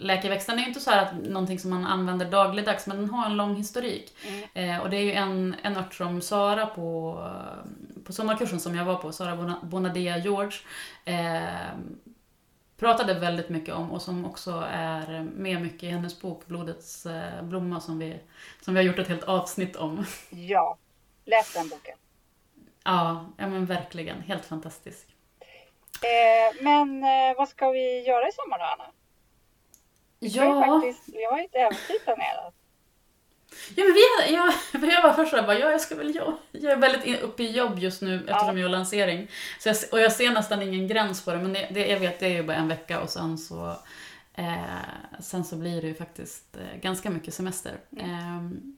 eh, 0.00 0.04
läkeväxt. 0.06 0.46
Den 0.46 0.58
är 0.58 0.62
ju 0.62 0.68
inte 0.68 0.80
så 0.80 0.90
att 0.90 1.12
någonting 1.14 1.58
som 1.58 1.70
man 1.70 1.86
använder 1.86 2.26
dagligdags, 2.26 2.86
men 2.86 2.96
den 2.96 3.10
har 3.10 3.26
en 3.26 3.36
lång 3.36 3.56
historik. 3.56 4.14
Mm. 4.26 4.70
Eh, 4.70 4.80
och 4.82 4.90
det 4.90 4.96
är 4.96 5.02
ju 5.02 5.12
en, 5.12 5.56
en 5.62 5.76
ört 5.76 5.94
som 5.94 6.20
Sara 6.20 6.66
på, 6.66 7.18
på 8.04 8.12
sommarkursen 8.12 8.60
som 8.60 8.74
jag 8.74 8.84
var 8.84 8.94
på, 8.96 9.12
Sara 9.12 9.36
Bona- 9.36 9.64
Bonadea 9.64 10.18
George, 10.18 10.58
eh, 11.04 11.42
pratade 12.78 13.14
väldigt 13.14 13.48
mycket 13.48 13.74
om 13.74 13.90
och 13.92 14.02
som 14.02 14.24
också 14.26 14.64
är 14.72 15.20
med 15.22 15.62
mycket 15.62 15.82
i 15.82 15.88
hennes 15.88 16.20
bok 16.20 16.46
Blodets 16.46 17.06
eh, 17.06 17.42
blomma 17.42 17.80
som 17.80 17.98
vi, 17.98 18.20
som 18.60 18.74
vi 18.74 18.80
har 18.80 18.84
gjort 18.84 18.98
ett 18.98 19.08
helt 19.08 19.24
avsnitt 19.24 19.76
om. 19.76 20.06
Ja, 20.30 20.78
läs 21.24 21.54
den 21.54 21.68
boken. 21.68 21.96
ja, 22.84 23.26
ja 23.36 23.46
men 23.48 23.66
verkligen. 23.66 24.20
Helt 24.22 24.44
fantastisk. 24.44 25.06
Eh, 26.02 26.62
men 26.62 27.04
eh, 27.04 27.36
vad 27.36 27.48
ska 27.48 27.70
vi 27.70 28.06
göra 28.06 28.28
i 28.28 28.32
sommar 28.32 28.58
då, 28.58 28.64
Anna? 28.64 28.90
Vi 30.20 30.38
har 30.38 30.46
ju 30.46 30.52
Ja, 30.52 30.80
faktiskt, 30.80 31.16
har 31.30 31.40
ett 31.44 31.54
äventyr 31.54 32.04
planerat. 32.04 32.54
ja 33.76 33.84
men 33.84 33.94
vi 33.94 34.34
jag, 34.34 34.92
jag 34.94 35.02
var 35.02 35.12
först 35.12 35.30
såhär, 35.30 35.58
ja 35.58 35.70
jag 35.70 35.80
ska 35.80 35.94
väl 35.94 36.16
jobba. 36.16 36.36
Jag 36.52 36.72
är 36.72 36.76
väldigt 36.76 37.22
uppe 37.22 37.42
i 37.42 37.50
jobb 37.50 37.78
just 37.78 38.02
nu 38.02 38.14
eftersom 38.28 38.58
jag 38.58 38.64
har 38.64 38.70
lansering. 38.70 39.28
Så 39.58 39.68
jag, 39.68 39.76
och 39.92 40.00
jag 40.00 40.12
ser 40.12 40.30
nästan 40.30 40.62
ingen 40.62 40.88
gräns 40.88 41.24
på 41.24 41.30
det, 41.30 41.38
men 41.38 41.52
det, 41.52 41.68
det, 41.70 41.86
jag 41.86 42.00
vet 42.00 42.20
det 42.20 42.26
är 42.26 42.30
ju 42.30 42.42
bara 42.42 42.56
en 42.56 42.68
vecka 42.68 43.00
och 43.00 43.10
sen 43.10 43.38
så 43.38 43.76
eh, 44.34 45.20
sen 45.20 45.44
så 45.44 45.56
blir 45.56 45.80
det 45.82 45.88
ju 45.88 45.94
faktiskt 45.94 46.56
eh, 46.56 46.80
ganska 46.80 47.10
mycket 47.10 47.34
semester. 47.34 47.72
Ehm, 48.00 48.76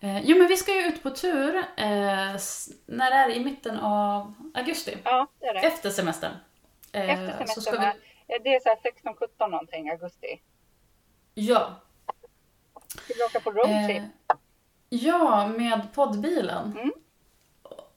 eh, 0.00 0.20
jo 0.24 0.38
men 0.38 0.46
vi 0.48 0.56
ska 0.56 0.74
ju 0.74 0.86
ut 0.88 1.02
på 1.02 1.10
tur 1.10 1.56
eh, 1.56 2.36
när 2.86 3.10
det 3.10 3.16
är 3.16 3.30
i 3.30 3.44
mitten 3.44 3.78
av 3.78 4.34
augusti, 4.54 4.96
Ja, 5.04 5.26
det 5.40 5.46
är 5.46 5.54
det. 5.54 5.60
efter 5.60 5.90
semestern. 5.90 6.32
Eh, 6.92 7.10
Efter 7.10 7.46
så 7.46 7.60
ska 7.60 7.70
semestern. 7.70 8.00
vi, 8.28 8.34
eh, 8.34 8.40
Det 8.44 8.54
är 8.54 8.60
så 8.60 8.68
här 8.68 8.76
16-17 9.38 9.50
någonting, 9.50 9.90
augusti. 9.90 10.40
Ja, 11.38 11.80
Ska 12.88 13.14
vi 13.14 13.22
åka 13.22 13.40
på 13.40 13.50
roadtrip? 13.50 13.98
Eh, 13.98 14.36
ja, 14.88 15.46
med 15.46 15.80
poddbilen. 15.94 16.72
Mm. 16.76 16.92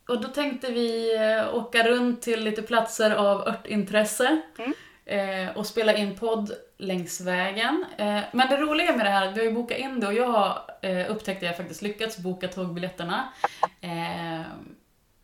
Och 0.07 0.21
då 0.21 0.27
tänkte 0.27 0.71
vi 0.71 1.15
eh, 1.15 1.55
åka 1.55 1.83
runt 1.88 2.21
till 2.21 2.43
lite 2.43 2.62
platser 2.62 3.12
av 3.12 3.48
örtintresse. 3.48 4.41
Mm. 4.57 4.74
eh, 5.05 5.57
och 5.57 5.67
spela 5.67 5.93
in 5.93 6.17
podd 6.17 6.51
längs 6.77 7.21
vägen. 7.21 7.86
Eh, 7.98 8.19
men 8.31 8.50
det 8.50 8.57
roliga 8.57 8.95
med 8.98 9.05
det 9.05 9.10
här 9.10 9.25
är 9.25 9.29
att 9.29 9.38
vi 9.38 9.39
har 9.39 9.48
ju 9.48 9.53
bokat 9.53 9.77
in 9.77 10.00
det 10.00 10.07
och 10.07 10.13
jag 10.13 10.27
har 10.27 10.62
eh, 10.81 11.12
upptäckt 11.12 11.38
att 11.38 11.48
jag 11.48 11.57
faktiskt 11.57 11.81
lyckats 11.81 12.17
boka 12.17 12.48
tågbiljetterna. 12.48 13.33
Eh, 13.81 14.41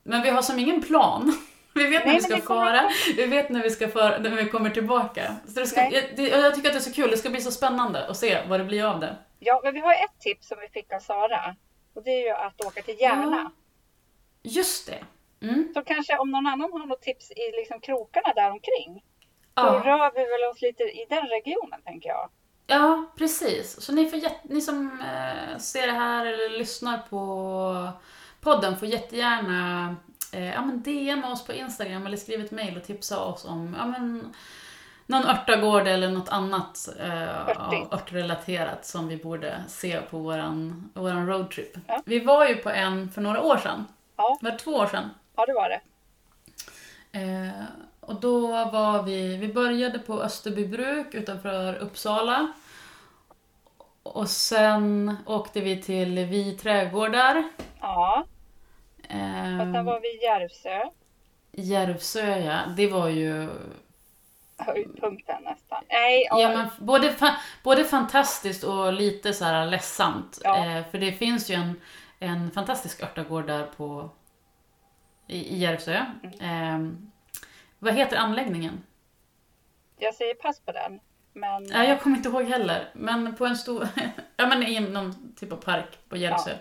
men 0.03 0.21
vi 0.21 0.29
har 0.29 0.41
som 0.41 0.59
ingen 0.59 0.81
plan. 0.81 1.37
Vi 1.77 1.87
vet 1.87 2.05
när 2.05 2.11
Nej, 2.13 2.15
vi 2.15 2.21
ska 2.21 2.41
fara, 2.41 2.89
vi 3.15 3.25
vet 3.25 3.49
när 3.49 3.63
vi, 3.63 3.69
ska 3.69 3.87
fara, 3.87 4.17
när 4.17 4.29
vi 4.29 4.49
kommer 4.49 4.69
tillbaka. 4.69 5.35
Så 5.47 5.59
det 5.59 5.67
ska, 5.67 5.81
jag, 5.81 6.19
jag 6.29 6.55
tycker 6.55 6.69
att 6.69 6.73
det 6.73 6.79
är 6.79 6.79
så 6.79 6.93
kul, 6.93 7.11
det 7.11 7.17
ska 7.17 7.29
bli 7.29 7.41
så 7.41 7.51
spännande 7.51 8.07
att 8.07 8.17
se 8.17 8.37
vad 8.47 8.59
det 8.59 8.63
blir 8.63 8.83
av 8.83 8.99
det. 8.99 9.15
Ja, 9.39 9.61
men 9.63 9.73
vi 9.73 9.79
har 9.79 9.93
ett 9.93 10.19
tips 10.19 10.47
som 10.47 10.57
vi 10.61 10.67
fick 10.67 10.93
av 10.93 10.99
Sara. 10.99 11.55
Och 11.95 12.03
det 12.03 12.11
är 12.11 12.21
ju 12.25 12.29
att 12.29 12.65
åka 12.65 12.81
till 12.81 12.95
Järna. 13.01 13.51
Ja. 14.43 14.49
Just 14.51 14.87
det. 14.87 14.99
Mm. 15.47 15.71
Så 15.73 15.81
kanske 15.81 16.17
om 16.17 16.31
någon 16.31 16.47
annan 16.47 16.71
har 16.71 16.85
något 16.85 17.01
tips 17.01 17.31
i 17.31 17.51
liksom 17.59 17.79
krokarna 17.81 18.33
där 18.35 18.51
omkring. 18.51 19.03
Så 19.57 19.63
Ja. 19.63 19.81
rör 19.85 20.11
vi 20.15 20.21
väl 20.25 20.51
oss 20.51 20.61
lite 20.61 20.83
i 20.83 21.05
den 21.09 21.27
regionen 21.27 21.81
tänker 21.85 22.09
jag. 22.09 22.29
Ja, 22.67 23.05
precis. 23.17 23.81
Så 23.81 23.93
ni, 23.93 24.09
får 24.09 24.19
ni 24.43 24.61
som 24.61 25.01
eh, 25.01 25.57
ser 25.57 25.87
det 25.87 25.93
här 25.93 26.25
eller 26.25 26.49
lyssnar 26.49 26.97
på 27.09 27.89
podden 28.41 28.77
får 28.79 28.87
jättegärna 28.87 29.95
eh, 30.31 30.53
ja, 30.53 30.61
men 30.61 30.83
DM 30.83 31.23
oss 31.23 31.45
på 31.45 31.53
Instagram 31.53 32.05
eller 32.05 32.17
skriv 32.17 32.41
ett 32.45 32.51
mejl 32.51 32.77
och 32.77 32.83
tipsa 32.83 33.19
oss 33.19 33.45
om 33.45 33.75
ja, 33.79 33.85
men, 33.85 34.33
någon 35.05 35.25
örtagård 35.25 35.87
eller 35.87 36.09
något 36.09 36.29
annat 36.29 36.89
eh, 36.99 37.49
örtrelaterat 37.91 38.85
som 38.85 39.07
vi 39.07 39.17
borde 39.17 39.63
se 39.67 40.01
på 40.01 40.17
våran, 40.17 40.89
våran 40.93 41.27
roadtrip. 41.27 41.77
Ja. 41.87 42.01
Vi 42.05 42.19
var 42.19 42.47
ju 42.47 42.55
på 42.55 42.69
en 42.69 43.11
för 43.11 43.21
några 43.21 43.41
år 43.41 43.57
sedan. 43.57 43.85
Ja. 44.15 44.37
Var 44.41 44.51
det 44.51 44.57
två 44.57 44.71
år 44.71 44.85
sedan? 44.85 45.09
Ja, 45.35 45.45
det 45.45 45.53
var 45.53 45.69
det. 45.69 45.79
Eh, 47.19 47.63
och 47.99 48.19
då 48.19 48.47
var 48.47 49.03
vi, 49.03 49.37
vi 49.37 49.53
började 49.53 49.99
på 49.99 50.21
Österbybruk 50.21 51.13
utanför 51.13 51.75
Uppsala. 51.75 52.53
Och 54.03 54.29
sen 54.29 55.17
åkte 55.25 55.61
vi 55.61 55.81
till 55.81 56.25
Vi 56.25 56.57
trädgårdar. 56.57 57.43
Ja, 57.81 58.25
Eh, 59.09 59.61
och 59.61 59.73
sen 59.73 59.85
var 59.85 59.99
vi 59.99 60.07
i 60.07 60.23
Järvsö. 60.23 60.89
Järvsö, 61.51 62.37
ja. 62.37 62.59
Det 62.77 62.87
var 62.87 63.07
ju 63.07 63.49
Höjdpunkten 64.57 65.43
nästan. 65.43 65.83
Nej, 65.89 66.27
ja, 66.29 66.49
men 66.49 66.67
både, 66.87 67.11
fa- 67.11 67.35
både 67.63 67.83
fantastiskt 67.83 68.63
och 68.63 68.93
lite 68.93 69.33
så 69.33 69.45
här 69.45 69.65
ledsamt. 69.65 70.39
Ja. 70.43 70.65
Eh, 70.77 70.85
för 70.91 70.97
det 70.97 71.11
finns 71.11 71.49
ju 71.49 71.55
en, 71.55 71.81
en 72.19 72.51
fantastisk 72.51 73.03
örtagård 73.03 73.47
där 73.47 73.63
på, 73.77 74.09
i, 75.27 75.37
i 75.55 75.57
Järvsö. 75.57 76.05
Mm. 76.23 76.85
Eh, 76.85 76.97
vad 77.79 77.93
heter 77.93 78.17
anläggningen? 78.17 78.83
jag 79.99 80.15
säger 80.15 80.33
pass 80.35 80.59
på 80.59 80.71
den. 80.71 80.99
Men 81.37 81.67
Ja, 81.69 81.83
jag 81.83 82.01
kommer 82.01 82.17
inte 82.17 82.29
ihåg 82.29 82.43
heller, 82.43 82.89
men 82.93 83.35
på 83.35 83.45
en 83.45 83.57
stor, 83.57 83.87
ja 84.37 84.47
men 84.47 84.63
i 84.63 84.79
någon 84.79 85.35
typ 85.35 85.51
av 85.51 85.55
park 85.55 85.99
på 86.09 86.17
Järvsö. 86.17 86.51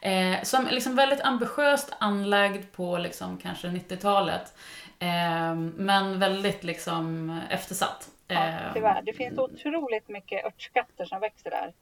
Eh, 0.00 0.42
som 0.42 0.66
är 0.66 0.72
liksom 0.72 0.96
väldigt 0.96 1.20
ambitiöst 1.20 1.92
anlagd 1.98 2.72
på 2.72 2.98
liksom 2.98 3.38
kanske 3.38 3.68
90-talet. 3.68 4.54
Eh, 4.98 5.54
men 5.76 6.18
väldigt 6.18 6.64
liksom 6.64 7.40
eftersatt. 7.50 8.08
ja, 8.28 8.48
Eh, 8.48 8.72
tyvärr. 8.74 9.02
Det 9.02 9.12
finns 9.12 9.38
otroligt 9.38 10.08
mycket 10.08 10.44
örtskatter 10.46 11.04
som 11.04 11.20
växer 11.20 11.50
där. 11.50 11.72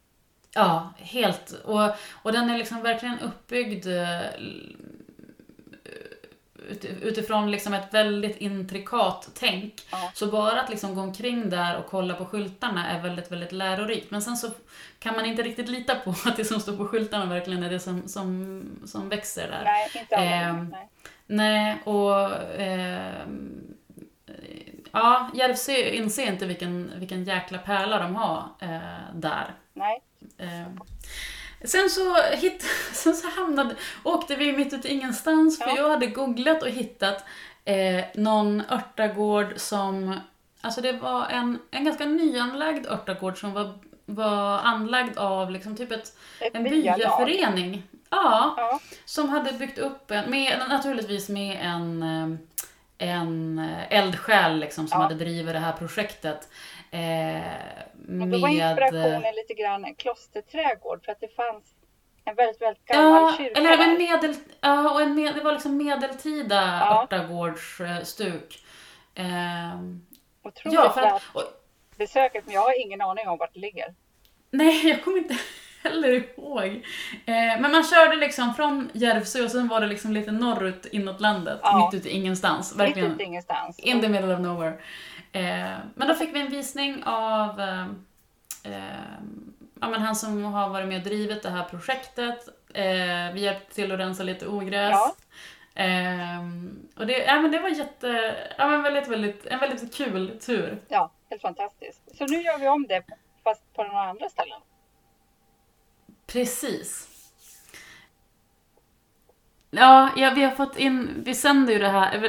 Ja, 0.54 0.92
helt. 0.96 1.52
Och, 1.64 1.90
och 2.22 2.32
den 2.32 2.50
är 2.50 2.58
liksom 2.58 2.82
verkligen 2.82 3.20
uppbyggd 3.20 3.86
eh, 3.86 4.20
utifrån 7.02 7.50
liksom 7.50 7.74
ett 7.74 7.94
väldigt 7.94 8.36
intrikat 8.36 9.30
tänk. 9.34 9.74
Ja. 9.90 10.10
Så 10.14 10.26
bara 10.26 10.60
att 10.60 10.70
liksom 10.70 10.94
gå 10.94 11.00
omkring 11.00 11.50
där 11.50 11.78
och 11.78 11.86
kolla 11.86 12.14
på 12.14 12.24
skyltarna 12.24 12.90
är 12.90 13.02
väldigt, 13.02 13.32
väldigt 13.32 13.52
lärorikt. 13.52 14.10
Men 14.10 14.22
sen 14.22 14.36
så 14.36 14.50
kan 14.98 15.14
man 15.14 15.26
inte 15.26 15.42
riktigt 15.42 15.68
lita 15.68 15.94
på 15.94 16.10
att 16.10 16.36
det 16.36 16.44
som 16.44 16.60
står 16.60 16.76
på 16.76 16.88
skyltarna 16.88 17.26
verkligen 17.26 17.62
är 17.62 17.70
det 17.70 17.80
som, 17.80 18.08
som, 18.08 18.62
som 18.86 19.08
växer 19.08 19.48
där. 19.48 19.64
Nej, 19.64 19.90
inte. 19.94 20.14
Ehm, 20.14 20.68
nej. 20.68 20.88
Nej, 21.26 21.82
och... 21.84 22.32
ehm, 22.60 23.72
ja, 24.92 25.30
Järvsö 25.34 25.72
inser 25.72 26.26
inte 26.26 26.46
vilken, 26.46 26.92
vilken 26.96 27.24
jäkla 27.24 27.58
pärla 27.58 27.98
de 27.98 28.14
har 28.14 28.44
eh, 28.58 29.14
där. 29.14 29.54
nej. 29.72 30.02
Eh, 30.38 30.66
sen 31.64 31.90
så, 31.90 32.14
hit, 32.22 32.62
sen 32.92 33.14
så 33.14 33.28
hamnade, 33.28 33.74
åkte 34.02 34.36
vi 34.36 34.52
mitt 34.52 34.72
ute 34.72 34.88
ingenstans 34.92 35.58
för 35.58 35.68
Ja. 35.68 35.76
jag 35.76 35.90
hade 35.90 36.06
googlat 36.06 36.62
och 36.62 36.68
hittat 36.68 37.24
eh, 37.64 38.04
någon 38.14 38.62
örtagård 38.70 39.52
som, 39.56 40.20
alltså 40.60 40.80
det 40.80 40.92
var 40.92 41.26
en, 41.28 41.58
en 41.70 41.84
ganska 41.84 42.04
nyanlagd 42.04 42.86
örtagård 42.86 43.40
som 43.40 43.52
var, 43.52 43.72
var 44.06 44.58
anlagd 44.58 45.18
av 45.18 45.50
liksom 45.50 45.76
typ 45.76 45.92
ett, 45.92 46.16
Ett 46.40 46.54
en 46.54 46.64
byaförening. 46.64 47.82
Ja, 48.10 48.54
Ja, 48.56 48.80
som 49.04 49.28
hade 49.28 49.52
byggt 49.52 49.78
upp 49.78 50.10
en, 50.10 50.30
med, 50.30 50.58
naturligtvis 50.68 51.28
med 51.28 51.58
en, 51.62 52.02
eh, 52.02 53.08
en 53.08 53.58
eh, 53.58 53.98
eldsjäl 53.98 54.58
liksom, 54.58 54.88
som 54.88 54.98
Ja. 54.98 55.02
hade 55.02 55.14
drivit 55.14 55.52
det 55.52 55.58
här 55.58 55.72
projektet. 55.72 56.48
Eh, 56.92 57.42
och 58.22 58.28
då 58.28 58.38
var 58.38 58.48
med, 58.48 58.68
inspirationen 58.70 59.34
lite 59.34 59.54
grann 59.62 59.94
klosterträdgård 59.94 61.04
för 61.04 61.12
att 61.12 61.20
det 61.20 61.34
fanns 61.36 61.64
en 62.24 62.34
väldigt, 62.34 62.62
väldigt 62.62 62.84
gammal 62.84 63.22
Ja, 63.22 63.34
kyrka 63.38 63.60
eller 63.60 63.78
en 63.84 63.98
medel, 63.98 64.34
ja, 64.60 64.90
och 64.94 65.02
en 65.02 65.14
med, 65.14 65.34
det 65.34 65.40
var 65.40 65.52
liksom 65.52 65.76
medeltida 65.76 66.78
Ja. 66.80 67.02
örtagårdsstuk. 67.02 68.64
Ehm, 69.14 70.06
Otroligt 70.44 70.74
ja, 70.78 70.90
för 70.92 71.00
att, 71.02 71.22
och, 71.34 71.42
besöket, 71.96 72.46
men 72.46 72.54
jag 72.54 72.60
har 72.62 72.80
ingen 72.86 73.00
aning 73.00 73.28
om 73.28 73.38
vart 73.38 73.54
det 73.54 73.60
ligger. 73.60 73.94
nej, 74.50 74.88
jag 74.88 75.04
kommer 75.04 75.18
inte 75.18 75.36
heller 75.82 76.08
ihåg. 76.12 76.66
Eh, 77.26 77.60
men 77.60 77.72
man 77.72 77.84
körde 77.84 78.16
liksom 78.16 78.54
från 78.54 78.90
Järvsö 78.94 79.44
och 79.44 79.50
sen 79.50 79.68
var 79.68 79.80
det 79.80 79.86
liksom 79.86 80.12
lite 80.12 80.32
norrut 80.32 80.86
inåt 80.92 81.20
landet, 81.20 81.60
Ja. 81.62 81.90
mitt 81.92 82.00
ute 82.00 82.08
i 82.08 82.12
ingenstans. 82.16 82.72
Mitt 82.72 82.80
Verkligen. 82.80 83.12
ute 83.12 83.22
ingenstans. 83.22 83.78
In 83.78 84.00
the 84.00 84.08
middle 84.08 84.34
of 84.34 84.40
nowhere. 84.40 84.72
Eh, 85.32 85.78
men 85.94 86.08
då 86.08 86.14
fick 86.14 86.34
vi 86.34 86.40
en 86.40 86.50
visning 86.50 87.04
av 87.04 87.60
eh, 87.60 87.86
eh, 88.64 89.18
ja, 89.80 89.88
men 89.88 90.00
han 90.00 90.16
som 90.16 90.44
har 90.44 90.68
varit 90.68 90.88
med 90.88 90.98
och 90.98 91.04
drivit 91.04 91.42
det 91.42 91.50
här 91.50 91.64
projektet. 91.64 92.48
Vi 93.34 93.40
hjälpte 93.40 93.74
till 93.74 93.92
att 93.92 93.98
rensa 93.98 94.22
lite 94.22 94.46
ogräs. 94.46 94.90
Ja. 94.90 95.14
Eh, 95.82 96.40
och 96.96 97.06
det, 97.06 97.18
ja, 97.18 97.40
men 97.40 97.50
det 97.50 97.58
var 97.58 97.68
jätte, 97.68 98.36
ja, 98.58 98.68
men 98.68 98.82
väldigt, 98.82 99.08
väldigt, 99.08 99.46
en 99.46 99.58
väldigt 99.58 99.94
kul 99.94 100.38
tur. 100.40 100.78
Ja, 100.88 101.10
helt 101.30 101.42
fantastiskt. 101.42 102.16
Så 102.18 102.26
nu 102.26 102.42
gör 102.42 102.58
vi 102.58 102.68
om 102.68 102.86
det 102.86 103.02
fast 103.44 103.74
på 103.74 103.84
några 103.84 104.02
andra 104.02 104.28
ställen. 104.28 104.60
Precis. 106.26 107.11
Ja, 109.74 110.10
ja, 110.16 110.30
vi 110.34 110.42
har 110.42 110.50
fått 110.50 110.76
in, 110.78 111.22
vi 111.24 111.34
sänder 111.34 111.72
ju 111.72 111.78
det 111.78 111.88
här, 111.88 112.20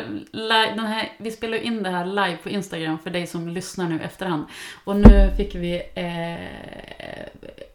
den 0.76 0.86
här, 0.86 1.12
vi 1.18 1.32
spelar 1.32 1.58
ju 1.58 1.64
in 1.64 1.84
det 1.84 1.90
här 1.90 2.06
live 2.06 2.38
på 2.44 2.50
Instagram 2.50 3.00
för 3.00 3.10
dig 3.10 3.28
som 3.28 3.48
lyssnar 3.48 3.90
nu 3.90 4.02
efterhand. 4.02 4.46
Och 4.84 4.96
nu 4.96 5.32
fick 5.38 5.56
vi 5.56 5.76
eh, 5.96 7.68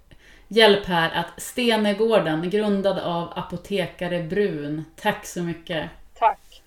hjälp 0.48 0.87
här 0.87 1.10
att 1.10 1.42
Stenegården, 1.42 2.50
grundad 2.50 2.98
av 2.98 3.32
apotekare 3.38 4.22
Brun. 4.22 4.84
Tack 4.96 5.26
så 5.26 5.42
mycket. 5.42 5.90
Tack. 6.18 6.62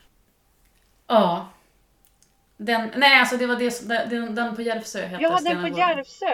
Ja. 1.07 1.49
Den, 2.57 2.91
nej, 2.95 3.19
alltså 3.19 3.37
det 3.37 3.45
var 3.45 3.55
det, 3.55 4.09
den, 4.09 4.35
den 4.35 4.55
på 4.55 4.61
Järvsö 4.61 5.05
hette 5.05 5.23
Ja, 5.23 5.39
den 5.43 5.71
på. 5.71 5.77
Järvsö. 5.79 6.25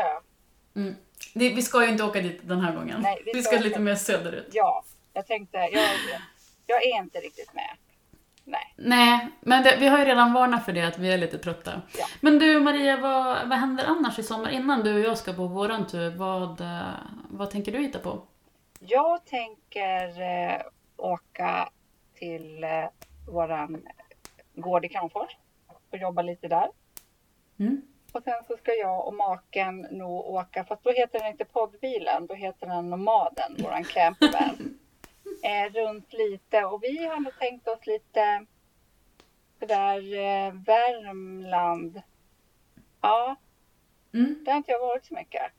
Mm. 0.76 0.96
Det, 1.34 1.50
vi 1.50 1.62
ska 1.62 1.84
ju 1.86 1.90
inte 1.92 2.04
åka 2.04 2.22
dit 2.22 2.40
den 2.44 2.62
här 2.62 2.76
gången. 2.76 3.02
Nej, 3.02 3.22
vi 3.26 3.32
vi 3.34 3.42
ska 3.44 3.50
ska 3.50 3.56
åka- 3.58 3.64
lite 3.68 3.80
mer 3.80 3.96
söderut. 3.96 4.50
Ja, 4.52 4.84
jag 5.14 5.28
tänkte, 5.28 5.58
jag, 5.58 5.90
jag 6.68 6.86
är 6.86 6.98
inte 6.98 7.20
riktigt 7.20 7.54
med. 7.54 7.78
Nej. 8.44 8.74
Nej, 8.76 9.28
men 9.42 9.64
det, 9.64 9.78
vi 9.80 9.88
har 9.88 10.00
ju 10.00 10.06
redan 10.06 10.34
varnat 10.34 10.66
för 10.66 10.74
det, 10.74 10.88
att 10.88 11.00
vi 11.00 11.14
är 11.14 11.18
lite 11.18 11.38
trötta. 11.38 11.82
Ja. 11.98 12.06
Men 12.22 12.40
du 12.40 12.60
Maria, 12.60 12.98
vad, 12.98 13.50
vad 13.50 13.58
händer 13.58 13.86
annars 13.86 14.20
i 14.20 14.24
sommar 14.24 14.50
innan 14.50 14.84
du 14.84 14.94
och 14.94 15.00
jag 15.00 15.18
ska 15.18 15.34
på 15.34 15.48
våran 15.48 15.88
tur? 15.88 16.16
Vad, 16.16 16.62
eh, 16.62 16.94
vad 17.30 17.52
tänker 17.52 17.72
du 17.72 17.78
hitta 17.78 18.00
på? 18.00 18.22
Jag 18.80 19.26
tänker 19.26 20.22
eh, 20.22 20.62
åka 20.98 21.70
till 22.14 22.64
eh, 22.64 22.86
våran 23.28 23.88
gård 24.56 24.86
i 24.86 24.90
Kramfors 24.90 25.38
och 25.92 25.98
jobba 25.98 26.22
lite 26.22 26.48
där. 26.48 26.70
Mm? 27.60 27.82
Och 28.12 28.24
sen 28.24 28.44
så 28.48 28.58
ska 28.58 28.74
jag 28.74 29.08
och 29.08 29.14
maken 29.14 29.88
nog 29.92 30.26
åka, 30.26 30.64
fast 30.64 30.84
då 30.84 30.92
heter 30.92 31.20
den 31.20 31.32
inte 31.32 31.46
poddbilen, 31.46 32.28
då 32.28 32.34
heter 32.34 32.68
den 32.68 32.90
Nomaden, 32.90 33.56
våran 33.60 33.84
campervan. 33.84 34.77
eh, 35.44 35.74
runt 35.74 36.14
lite 36.14 36.64
och 36.66 36.84
vi 36.84 37.06
har 37.06 37.20
nog 37.20 37.40
tänkt 37.40 37.68
oss 37.68 37.86
lite 37.88 38.46
sådär 39.60 39.98
eh, 40.16 40.54
Värmland. 40.54 42.02
Ja, 43.02 43.36
Mm? 44.14 44.44
där 44.44 44.52
har 44.52 44.58
inte 44.58 44.72
jag 44.72 44.80
varit 44.80 45.06
så 45.06 45.14
mycket. 45.14 45.52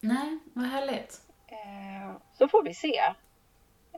Nej, 0.00 0.38
vad 0.54 0.66
härligt. 0.66 1.20
Eh, 1.46 2.16
så 2.32 2.48
får 2.48 2.62
vi 2.62 2.74
se. 2.74 2.98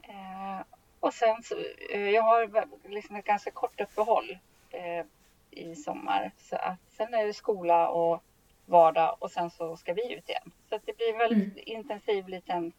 Eh, 0.03 0.61
och 1.01 1.15
sen 1.15 1.43
så, 1.43 1.55
eh, 1.91 2.11
jag 2.11 2.23
har 2.23 2.67
liksom 2.89 3.17
ett 3.17 3.25
ganska 3.25 3.51
kort 3.51 3.81
uppehåll. 3.81 4.39
Eh, 4.71 5.07
i 5.51 5.75
sommar. 5.75 6.31
Så 6.39 6.57
att 6.57 6.79
sen 6.97 7.15
är 7.15 7.27
det 7.27 7.33
skola 7.35 7.89
och 7.89 8.23
vardag 8.67 9.17
och 9.19 9.31
sen 9.31 9.51
så 9.51 9.77
ska 9.77 9.93
vi 9.93 10.15
ut 10.15 10.29
igen. 10.29 10.53
Så 10.69 10.75
att 10.75 10.87
det 10.87 10.97
blir 10.97 11.13
en 11.13 11.19
väldigt 11.19 11.53
Mm. 11.53 11.63
intensiv 11.67 12.29
liten 12.29 12.73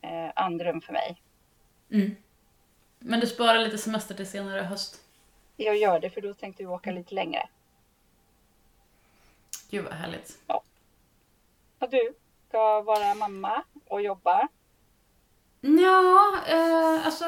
eh, 0.00 0.32
andrum 0.36 0.80
för 0.80 0.92
mig. 0.92 1.22
Mm. 1.90 2.16
Men 2.98 3.20
du 3.20 3.26
sparar 3.26 3.58
lite 3.58 3.78
semester 3.78 4.14
till 4.14 4.26
senare 4.26 4.60
höst. 4.60 5.00
Jag 5.56 5.76
gör 5.76 6.00
det 6.00 6.10
för 6.10 6.20
då 6.20 6.34
tänkte 6.34 6.62
vi 6.62 6.66
åka 6.66 6.90
lite 6.90 7.14
längre. 7.14 7.48
Gud 9.70 9.84
vad 9.84 9.92
härligt. 9.92 10.38
Och 11.78 11.90
du 11.90 12.14
ska 12.48 12.80
vara 12.80 13.14
mamma 13.14 13.64
och 13.86 14.02
jobba. 14.02 14.48
Ja, 15.64 16.34
eh, 16.46 17.06
alltså 17.06 17.24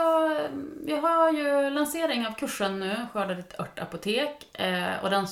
jag 0.86 1.00
har 1.00 1.32
ju 1.32 1.70
lansering 1.70 2.26
av 2.26 2.32
kursen 2.32 2.80
nu, 2.80 3.06
Skörda 3.12 3.34
ditt 3.34 3.60
örtapotek. 3.60 4.60
Eh, 4.60 5.04
och 5.04 5.10
den 5.10 5.26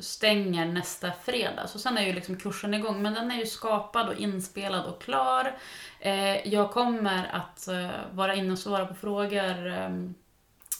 stänger 0.00 0.66
nästa 0.66 1.12
fredag. 1.12 1.66
Så 1.66 1.78
sen 1.78 1.98
är 1.98 2.06
ju 2.06 2.12
liksom 2.12 2.36
kursen 2.36 2.74
igång. 2.74 3.02
Men 3.02 3.14
den 3.14 3.30
är 3.30 3.36
ju 3.36 3.46
skapad 3.46 4.08
och 4.08 4.14
inspelad 4.14 4.86
och 4.86 5.02
klar. 5.02 5.56
Eh, 6.00 6.48
jag 6.48 6.70
kommer 6.70 7.30
att 7.32 7.68
eh, 7.68 7.90
vara 8.12 8.34
inne 8.34 8.52
och 8.52 8.58
svara 8.58 8.86
på 8.86 8.94
frågor 8.94 9.66
eh, 9.66 9.92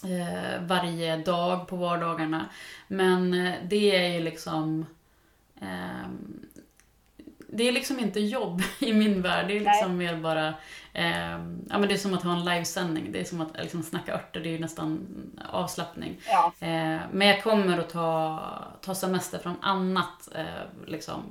eh 0.03 0.61
varje 0.61 1.17
dag 1.17 1.67
på 1.67 1.75
vardagarna. 1.75 2.45
Men 2.87 3.33
eh, 3.33 3.53
det 3.63 3.95
är 3.95 4.13
ju 4.13 4.19
liksom... 4.19 4.85
Eh, 5.61 6.09
det 7.53 7.67
är 7.67 7.71
liksom 7.71 7.99
inte 7.99 8.19
jobb 8.19 8.61
i 8.79 8.93
min 8.93 9.21
värld. 9.21 9.47
Det 9.47 9.57
är 9.57 9.59
liksom 9.59 9.97
mer 9.97 10.17
bara... 10.17 10.53
ehm, 10.93 11.65
ja, 11.69 11.77
men 11.79 11.87
det 11.87 11.93
är 11.93 11.97
som 11.97 12.13
att 12.13 12.23
ha 12.23 12.33
en 12.33 12.45
livesändning. 12.45 13.11
Det 13.11 13.19
är 13.19 13.23
som 13.23 13.41
att 13.41 13.57
liksom, 13.57 13.83
snacka 13.83 14.13
örter. 14.13 14.39
Det 14.39 14.49
är 14.49 14.51
ju 14.51 14.59
nästan 14.59 15.07
avslappning. 15.51 16.17
Ja, 16.27 16.53
Eh, 16.59 16.99
men 17.11 17.27
jag 17.27 17.43
kommer 17.43 17.77
att 17.77 17.89
ta, 17.89 18.43
ta 18.81 18.95
semester 18.95 19.39
från 19.39 19.55
annat 19.61 20.29
eh, 20.35 20.87
liksom, 20.87 21.23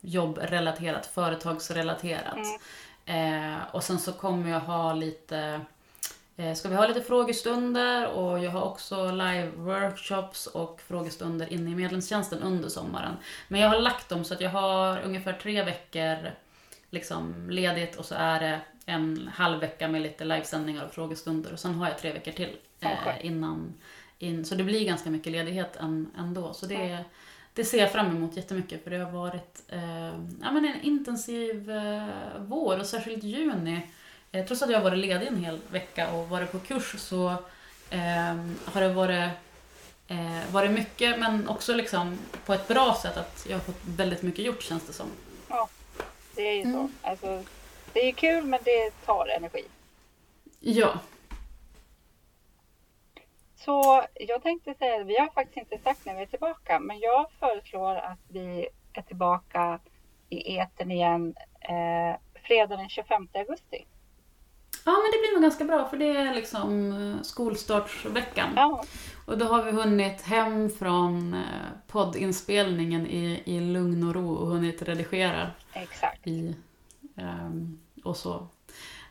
jobbrelaterat, 0.00 1.06
företagsrelaterat. 1.06 2.36
Mm. 3.06 3.54
Eh, 3.54 3.58
och 3.72 3.84
sen 3.84 3.98
så 3.98 4.12
kommer 4.12 4.50
jag 4.50 4.60
ha 4.60 4.92
lite 4.92 5.38
eh, 5.38 5.60
Ska 6.56 6.68
vi 6.68 6.74
ha 6.74 6.86
lite 6.86 7.02
frågestunder 7.02 8.08
och 8.10 8.38
jag 8.38 8.50
har 8.50 8.62
också 8.62 8.96
live-workshops 8.96 10.46
och 10.46 10.80
frågestunder 10.80 11.52
inne 11.52 11.70
i 11.70 11.74
medlemstjänsten 11.74 12.42
under 12.42 12.68
sommaren. 12.68 13.16
Men 13.48 13.60
jag 13.60 13.68
har 13.68 13.80
lagt 13.80 14.08
dem 14.08 14.24
så 14.24 14.34
att 14.34 14.40
jag 14.40 14.50
har 14.50 15.00
ungefär 15.02 15.32
tre 15.32 15.62
veckor 15.62 16.30
liksom 16.90 17.50
ledigt 17.50 17.96
och 17.96 18.04
så 18.04 18.14
är 18.14 18.40
det 18.40 18.60
en 18.86 19.30
halv 19.34 19.60
vecka 19.60 19.88
med 19.88 20.02
lite 20.02 20.24
livesändningar 20.24 20.84
och 20.84 20.94
frågestunder 20.94 21.52
och 21.52 21.58
sen 21.58 21.74
har 21.74 21.88
jag 21.88 21.98
tre 21.98 22.12
veckor 22.12 22.32
till 22.32 22.56
eh, 22.80 23.26
innan. 23.26 23.74
In, 24.18 24.44
så 24.44 24.54
det 24.54 24.64
blir 24.64 24.86
ganska 24.86 25.10
mycket 25.10 25.32
ledighet 25.32 25.76
än, 25.76 26.10
ändå. 26.18 26.54
Så 26.54 26.66
det, 26.66 27.04
det 27.54 27.64
ser 27.64 27.78
jag 27.78 27.92
fram 27.92 28.06
emot 28.06 28.36
jättemycket 28.36 28.84
för 28.84 28.90
det 28.90 28.96
har 28.96 29.12
varit 29.12 29.62
eh, 29.68 30.06
ja, 30.42 30.52
men 30.52 30.64
en 30.64 30.80
intensiv 30.80 31.70
eh, 31.70 32.08
vår 32.38 32.78
och 32.78 32.86
särskilt 32.86 33.24
juni. 33.24 33.80
Eh, 34.32 34.44
trots 34.46 34.62
att 34.62 34.70
jag 34.70 34.78
har 34.78 34.84
varit 34.84 34.98
ledig 34.98 35.26
en 35.26 35.44
hel 35.44 35.60
vecka 35.70 36.12
och 36.12 36.28
varit 36.28 36.52
på 36.52 36.58
kurs 36.58 36.94
så 36.98 37.30
eh, 37.90 38.36
har 38.64 38.80
det 38.80 38.92
varit, 38.92 39.30
eh, 40.08 40.52
varit 40.52 40.70
mycket 40.70 41.18
men 41.18 41.48
också 41.48 41.74
liksom 41.74 42.18
på 42.46 42.52
ett 42.54 42.68
bra 42.68 42.94
sätt 43.02 43.16
att 43.16 43.46
jag 43.48 43.56
har 43.56 43.60
fått 43.64 43.84
väldigt 43.84 44.22
mycket 44.22 44.44
gjort 44.44 44.62
känns 44.62 44.86
det 44.86 44.92
som. 44.92 45.06
det 46.34 46.42
är 46.42 46.54
ju 46.54 46.62
så. 46.62 46.68
Mm. 46.68 46.92
Alltså, 47.02 47.44
det 47.92 48.08
är 48.08 48.12
kul 48.12 48.44
men 48.44 48.60
det 48.64 48.90
tar 49.06 49.26
energi. 49.26 49.64
Ja, 50.60 51.00
Så 53.56 54.04
jag 54.14 54.42
tänkte 54.42 54.74
säga, 54.74 55.04
vi 55.04 55.18
har 55.18 55.28
faktiskt 55.28 55.56
inte 55.56 55.78
sagt 55.78 56.04
när 56.04 56.14
vi 56.14 56.22
är 56.22 56.26
tillbaka, 56.26 56.80
men 56.80 56.98
jag 56.98 57.26
föreslår 57.40 57.96
att 57.96 58.18
vi 58.28 58.68
är 58.92 59.02
tillbaka 59.02 59.80
i 60.28 60.58
etern 60.58 60.90
igen 60.90 61.34
eh, 61.60 62.16
fredag 62.46 62.76
den 62.76 62.88
25 62.88 63.28
augusti. 63.34 63.84
Ja 64.84 64.92
men 64.92 65.10
det 65.12 65.18
blir 65.18 65.32
nog 65.34 65.42
ganska 65.42 65.64
bra 65.64 65.88
för 65.88 65.96
det 65.96 66.16
är 66.16 66.34
liksom 66.34 66.92
eh, 66.92 67.22
skolstartsveckan. 67.22 68.48
Ja, 68.56 68.84
Och 69.26 69.38
då 69.38 69.44
har 69.44 69.62
vi 69.62 69.70
hunnit 69.72 70.22
hem 70.22 70.70
från 70.70 71.34
eh, 71.34 71.40
poddinspelningen 71.88 73.06
i, 73.06 73.42
i 73.44 73.60
lugn 73.60 74.08
och 74.08 74.14
ro 74.14 74.32
och 74.34 74.46
hunnit 74.46 74.82
redigera 74.82 75.50
exakt. 75.72 76.26
i 76.26 76.54
ehm, 77.16 77.78
och 78.04 78.16
så. 78.16 78.46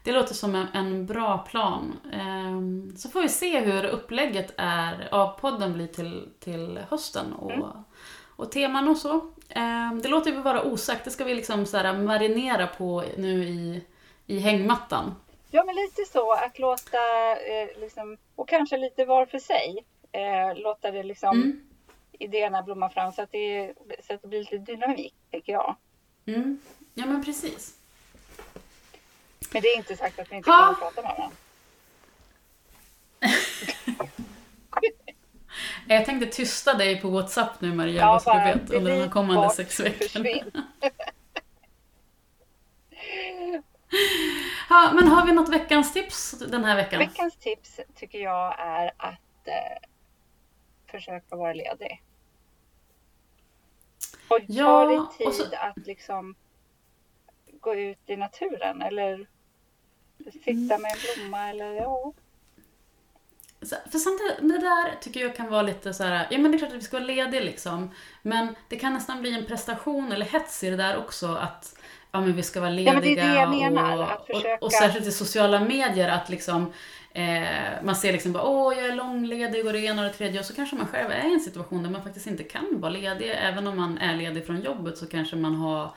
Det 0.03 0.12
låter 0.12 0.34
som 0.34 0.55
en, 0.55 0.67
en 0.73 1.05
bra 1.05 1.38
plan. 1.38 1.93
Ehm, 2.13 2.93
så 2.97 3.10
får 3.10 3.21
vi 3.21 3.29
se 3.29 3.60
hur 3.60 3.86
upplägget 3.86 4.53
är 4.57 5.10
av 5.12 5.39
podden 5.39 5.73
blir 5.73 5.88
till, 5.88 6.27
till 6.39 6.79
hösten 6.89 7.34
och, 7.34 7.51
Mm. 7.51 7.67
och 8.36 8.51
teman 8.51 8.88
och 8.88 8.97
så. 8.97 9.31
Ehm, 9.49 10.01
det 10.01 10.10
låter 10.10 10.31
vi 10.31 10.38
vara 10.41 10.63
osagt, 10.63 11.05
det 11.05 11.12
ska 11.12 11.23
vi 11.23 11.36
liksom 11.36 11.65
så 11.65 11.77
här 11.77 11.97
marinera 11.97 12.67
på 12.67 13.03
nu 13.17 13.43
i, 13.43 13.84
i 14.25 14.39
hängmattan. 14.39 15.15
Ja, 15.53 15.63
men 15.63 15.75
lite 15.75 16.05
så 16.05 16.31
att 16.31 16.59
låta, 16.59 17.31
eh, 17.37 17.67
liksom, 17.79 18.17
och 18.35 18.49
kanske 18.49 18.77
lite 18.77 19.05
var 19.05 19.25
för 19.25 19.39
sig, 19.39 19.85
eh, 20.11 20.55
låta 20.55 20.91
det 20.91 21.03
liksom 21.03 21.37
Mm. 21.41 21.61
idéerna 22.19 22.63
blomma 22.63 22.89
fram 22.89 23.11
så 23.11 23.21
att, 23.21 23.31
det, 23.31 23.73
så 24.07 24.13
att 24.13 24.21
det 24.21 24.27
blir 24.27 24.39
lite 24.39 24.57
dynamik, 24.57 25.13
tycker 25.31 25.53
jag. 25.53 25.75
Mm. 26.25 26.59
Ja 26.93 27.05
men 27.05 27.25
precis. 27.25 27.77
Men 29.53 29.61
det 29.61 29.67
är 29.67 29.77
inte 29.77 29.97
sagt 29.97 30.19
att 30.19 30.31
vi 30.31 30.35
inte 30.35 30.49
Ha. 30.51 30.71
att 30.71 30.79
prata 30.79 31.01
med 31.01 31.11
varandra. 31.17 31.37
Jag 35.87 36.05
tänkte 36.05 36.27
tysta 36.37 36.73
dig 36.73 37.01
på 37.01 37.07
WhatsApp 37.09 37.61
nu 37.61 37.73
Maria, 37.73 38.01
Ja, 38.01 38.07
bara 38.07 38.19
så 38.19 38.33
du 38.33 38.37
vet, 38.59 38.71
under 38.71 38.99
de 38.99 39.09
kommande 39.09 39.49
sex 39.49 39.79
veckorna. 39.79 40.29
Ja, 44.71 44.91
men 44.95 45.07
har 45.07 45.25
vi 45.25 45.31
något 45.31 45.49
veckans 45.49 45.93
tips 45.93 46.31
den 46.31 46.63
här 46.65 46.75
veckan? 46.75 46.99
Veckans 46.99 47.36
tips 47.38 47.79
tycker 47.95 48.19
jag 48.19 48.60
är 48.60 48.91
att 48.97 49.47
eh, 49.47 49.88
försöka 50.91 51.36
vara 51.36 51.53
ledig. 51.53 52.03
Och 54.27 54.39
Ja, 54.47 54.65
ta 54.65 54.86
dig 54.86 55.17
tid 55.17 55.34
så- 55.36 55.55
att 55.55 55.88
liksom 55.88 56.36
gå 57.60 57.75
ut 57.75 57.99
i 58.05 58.15
naturen 58.17 58.81
eller 58.81 59.27
sitta 60.31 60.49
Mm. 60.75 60.81
med 60.81 60.91
en 60.91 61.15
blomma 61.21 61.49
eller 61.49 61.71
ja. 61.73 62.13
För 63.91 63.97
samtidigt, 63.99 64.38
det 64.39 64.57
där 64.60 64.95
tycker 65.01 65.19
jag 65.19 65.36
kan 65.36 65.49
vara 65.49 65.62
lite 65.62 65.93
så 65.93 66.03
här, 66.03 66.27
ja 66.31 66.38
men 66.38 66.51
det 66.51 66.55
är 66.57 66.60
klart 66.60 66.71
att 66.71 66.77
vi 66.77 66.81
ska 66.81 66.97
vara 66.97 67.05
lediga 67.07 67.41
liksom. 67.43 67.91
Men 68.21 68.55
det 68.69 68.75
kan 68.75 68.93
nästan 68.93 69.21
bli 69.21 69.34
en 69.39 69.45
prestation 69.45 70.12
eller 70.12 70.25
hets 70.25 70.63
i 70.63 70.69
det 70.69 70.75
där 70.77 70.97
också 70.97 71.27
att 71.36 71.75
ja 72.12 72.21
men 72.21 72.34
vi 72.36 72.43
ska 72.43 72.60
vara 72.60 72.69
lediga. 72.69 72.88
Ja, 72.89 72.93
men 72.93 73.02
det 73.04 73.19
är 73.19 73.28
det 73.28 73.36
jag 73.39 73.50
menar, 73.50 73.97
och, 73.97 74.12
att 74.12 74.26
försöka- 74.28 74.56
och, 74.56 74.63
och 74.63 74.71
särskilt 74.74 75.08
i 75.08 75.12
sociala 75.12 75.60
medier 75.60 76.10
att 76.10 76.30
liksom 76.30 76.74
eh, 77.13 77.43
man 77.84 77.95
ser 77.95 78.12
liksom 78.13 78.32
bara 78.34 78.43
åh 78.43 78.78
jag 78.78 78.86
är 78.86 78.95
långledig 78.95 79.65
och 79.65 79.74
det 79.74 79.80
ena 79.80 80.02
och 80.02 80.08
det 80.08 80.13
tredje 80.13 80.39
och 80.39 80.45
så 80.45 80.56
kanske 80.56 80.76
man 80.76 80.88
själv 80.88 81.12
är 81.12 81.30
i 81.30 81.34
en 81.34 81.39
situation 81.39 81.84
där 81.84 81.89
man 81.89 82.04
faktiskt 82.04 82.28
inte 82.28 82.43
kan 82.43 82.67
vara 82.82 82.91
ledig. 82.91 83.32
Även 83.36 83.67
om 83.67 83.78
man 83.78 83.97
är 83.97 84.15
ledig 84.15 84.45
från 84.45 84.62
jobbet 84.62 84.97
så 84.97 85.08
kanske 85.08 85.36
man 85.36 85.56
har 85.56 85.91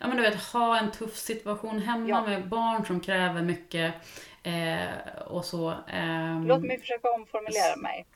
Ja 0.00 0.06
men 0.06 0.16
du 0.16 0.22
vet, 0.22 0.42
ha 0.52 0.78
en 0.78 0.90
tuff 0.90 1.16
situation 1.16 1.82
hemma 1.82 2.08
Ja. 2.08 2.22
med 2.26 2.48
barn 2.48 2.84
som 2.86 3.00
kräver 3.00 3.42
mycket 3.42 3.94
eh, 4.42 5.22
och 5.26 5.44
så. 5.44 5.74
ehm. 5.88 6.46
Låt 6.46 6.60
mig 6.62 6.80
försöka 6.80 7.10
omformulera 7.10 7.76
mig. 7.76 8.06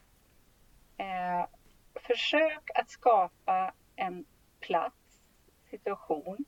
Eh, 0.98 1.46
försök 2.06 2.70
att 2.74 2.90
skapa 2.90 3.72
en 3.96 4.24
plats, 4.60 4.96
situation 5.70 6.44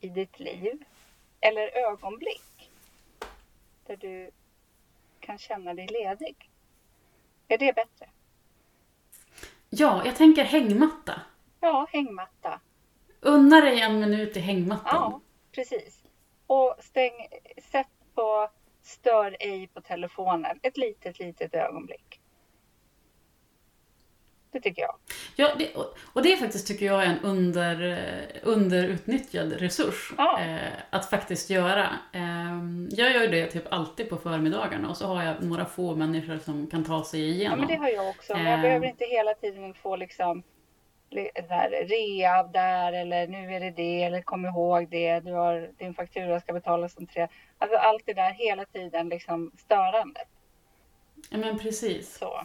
i 0.00 0.08
ditt 0.08 0.40
liv 0.40 0.84
eller 1.40 1.76
ögonblick 1.76 2.70
där 3.86 3.96
du 3.96 4.30
kan 5.20 5.38
känna 5.38 5.74
dig 5.74 5.86
ledig. 5.86 6.50
Är 7.48 7.58
det 7.58 7.72
bättre? 7.74 8.08
Ja, 9.70 10.02
jag 10.04 10.16
tänker 10.16 10.44
hängmatta. 10.44 11.20
Ja, 11.60 11.86
hängmatta. 11.92 12.60
Unna 13.20 13.60
dig 13.60 13.80
en 13.80 14.00
minut 14.00 14.36
i 14.36 14.40
hängmattan. 14.40 15.10
Ja, 15.12 15.20
precis. 15.52 16.04
Och 16.46 16.76
stäng, 16.80 17.12
sätt 17.70 17.88
på 18.14 18.50
stör 18.82 19.36
ej 19.40 19.66
på 19.66 19.80
telefonen 19.80 20.60
ett 20.62 20.76
litet, 20.76 21.18
litet 21.18 21.54
ögonblick. 21.54 22.19
Det 24.52 24.60
tycker 24.60 24.82
jag. 24.82 24.94
Ja, 25.36 25.48
det, 25.58 25.74
och- 26.12 26.22
det 26.22 26.36
faktiskt 26.36 26.66
tycker 26.66 26.86
jag 26.86 27.02
är 27.02 27.06
en 27.06 27.18
under, 27.22 28.02
underutnyttjad 28.42 29.52
resurs. 29.52 30.12
Ja. 30.18 30.40
Eh, 30.40 30.58
att 30.90 31.10
faktiskt 31.10 31.50
göra. 31.50 31.88
Eh, 32.12 32.58
jag 32.90 33.12
gör 33.12 33.28
det 33.28 33.46
typ 33.46 33.72
alltid 33.72 34.08
på 34.10 34.16
förmiddagarna 34.16 34.88
och 34.88 34.96
så 34.96 35.06
har 35.06 35.22
jag 35.24 35.42
några 35.42 35.64
få 35.64 35.94
människor 35.96 36.38
som 36.38 36.66
kan 36.66 36.84
ta 36.84 37.04
sig 37.04 37.20
Ja, 37.20 37.26
igenom. 37.34 37.58
men 37.58 37.68
det 37.68 37.74
har 37.76 37.88
jag 37.88 38.08
också. 38.08 38.32
Men 38.36 38.44
jag 38.44 38.54
Eh. 38.54 38.62
behöver 38.62 38.86
inte 38.86 39.04
hela 39.04 39.34
tiden 39.34 39.74
få 39.74 39.96
liksom 39.96 40.42
här 41.48 41.70
rea 41.70 42.42
där 42.42 42.92
eller 42.92 43.26
nu 43.26 43.54
är 43.54 43.60
det 43.60 43.70
det 43.70 44.02
eller 44.02 44.22
kom 44.22 44.46
ihåg 44.46 44.88
det. 44.90 45.20
Du 45.20 45.32
har, 45.32 45.70
din 45.78 45.94
faktura 45.94 46.40
ska 46.40 46.52
betalas 46.52 46.96
om 46.96 47.06
tre. 47.06 47.28
Alltså 47.58 47.76
allt 47.78 48.02
det 48.06 48.12
där 48.14 48.30
hela 48.32 48.64
tiden 48.64 49.08
liksom 49.08 49.50
störande. 49.58 50.20
Ja, 51.30 51.38
men 51.38 51.58
precis. 51.58 52.18
Så. 52.18 52.40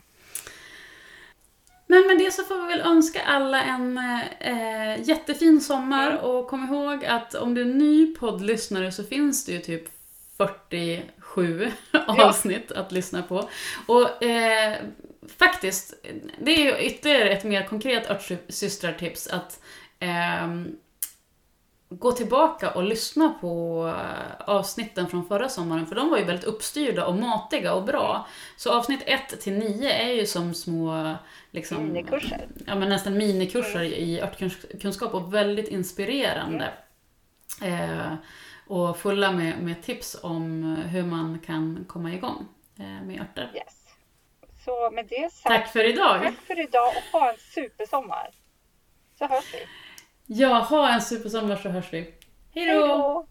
Men 1.87 2.07
med 2.07 2.17
det 2.17 2.31
så 2.31 2.43
får 2.43 2.61
vi 2.61 2.67
väl 2.67 2.87
önska 2.87 3.21
alla 3.21 3.63
en 3.63 3.97
eh, 4.39 5.01
jättefin 5.09 5.61
sommar 5.61 6.11
Mm. 6.11 6.23
och 6.23 6.47
kom 6.47 6.63
ihåg 6.63 7.05
att 7.05 7.35
om 7.35 7.53
du 7.53 7.61
är 7.61 7.65
ny 7.65 8.15
poddlyssnare 8.15 8.91
så 8.91 9.03
finns 9.03 9.45
det 9.45 9.51
ju 9.51 9.59
typ 9.59 9.83
47 10.37 11.71
avsnitt 12.07 12.71
att 12.71 12.91
lyssna 12.91 13.21
på. 13.23 13.49
Och 13.87 14.23
eh, 14.23 14.77
faktiskt, 15.37 15.93
det 16.39 16.51
är 16.51 16.63
ju 16.65 16.87
ytterligare 16.87 17.29
ett 17.29 17.43
mer 17.43 17.63
konkret 17.65 18.09
örtsystrartips 18.09 19.27
att 19.27 19.59
ehm, 19.99 20.75
gå 21.89 22.11
tillbaka 22.11 22.71
och 22.71 22.83
lyssna 22.83 23.29
på 23.41 23.85
eh, 23.87 24.49
avsnitten 24.49 25.07
från 25.07 25.27
förra 25.27 25.49
sommaren, 25.49 25.87
för 25.87 25.95
de 25.95 26.09
var 26.09 26.17
ju 26.17 26.23
väldigt 26.23 26.45
uppstyrda 26.45 27.05
och 27.05 27.15
matiga 27.15 27.73
och 27.73 27.83
bra. 27.83 28.27
Så 28.57 28.73
avsnitt 28.73 29.03
1 29.05 29.41
till 29.41 29.53
9 29.53 29.91
är 29.91 30.11
ju 30.11 30.25
som 30.25 30.53
små 30.53 31.15
liksom, 31.51 31.83
Minikurser. 31.83 32.47
Ja, 32.67 32.75
men 32.75 32.89
nästan 32.89 33.17
minikurser 33.17 33.83
i 33.83 34.21
örtkunskap 34.21 35.13
och 35.13 35.33
väldigt 35.33 35.67
inspirerande. 35.67 36.73
Eh, 37.61 38.13
och 38.67 38.97
fulla 38.97 39.31
med, 39.31 39.59
med 39.59 39.83
tips 39.83 40.17
om 40.23 40.63
hur 40.75 41.03
man 41.03 41.39
kan 41.39 41.85
komma 41.87 42.13
igång 42.13 42.47
eh, 42.79 43.05
med 43.05 43.21
örter. 43.21 43.51
Yes. 43.55 43.85
Så 44.65 44.91
med 44.91 45.07
det 45.09 45.33
sagt, 45.33 45.43
Tack 45.43 45.67
för 45.73 45.83
idag! 45.83 46.23
tack 46.23 46.41
för 46.47 46.59
idag 46.59 46.93
och 46.97 47.19
ha 47.19 47.31
en 47.31 47.37
supersommar. 47.37 48.29
Så 49.19 49.25
hörs 49.27 49.53
vi. 49.53 49.59
Ja, 50.27 50.59
ha 50.69 50.93
en 50.93 51.01
supersommar 51.01 51.55
så 51.55 51.69
hörs 51.69 51.93
vi. 51.93 52.13
Hej 52.53 52.73
då! 52.73 53.27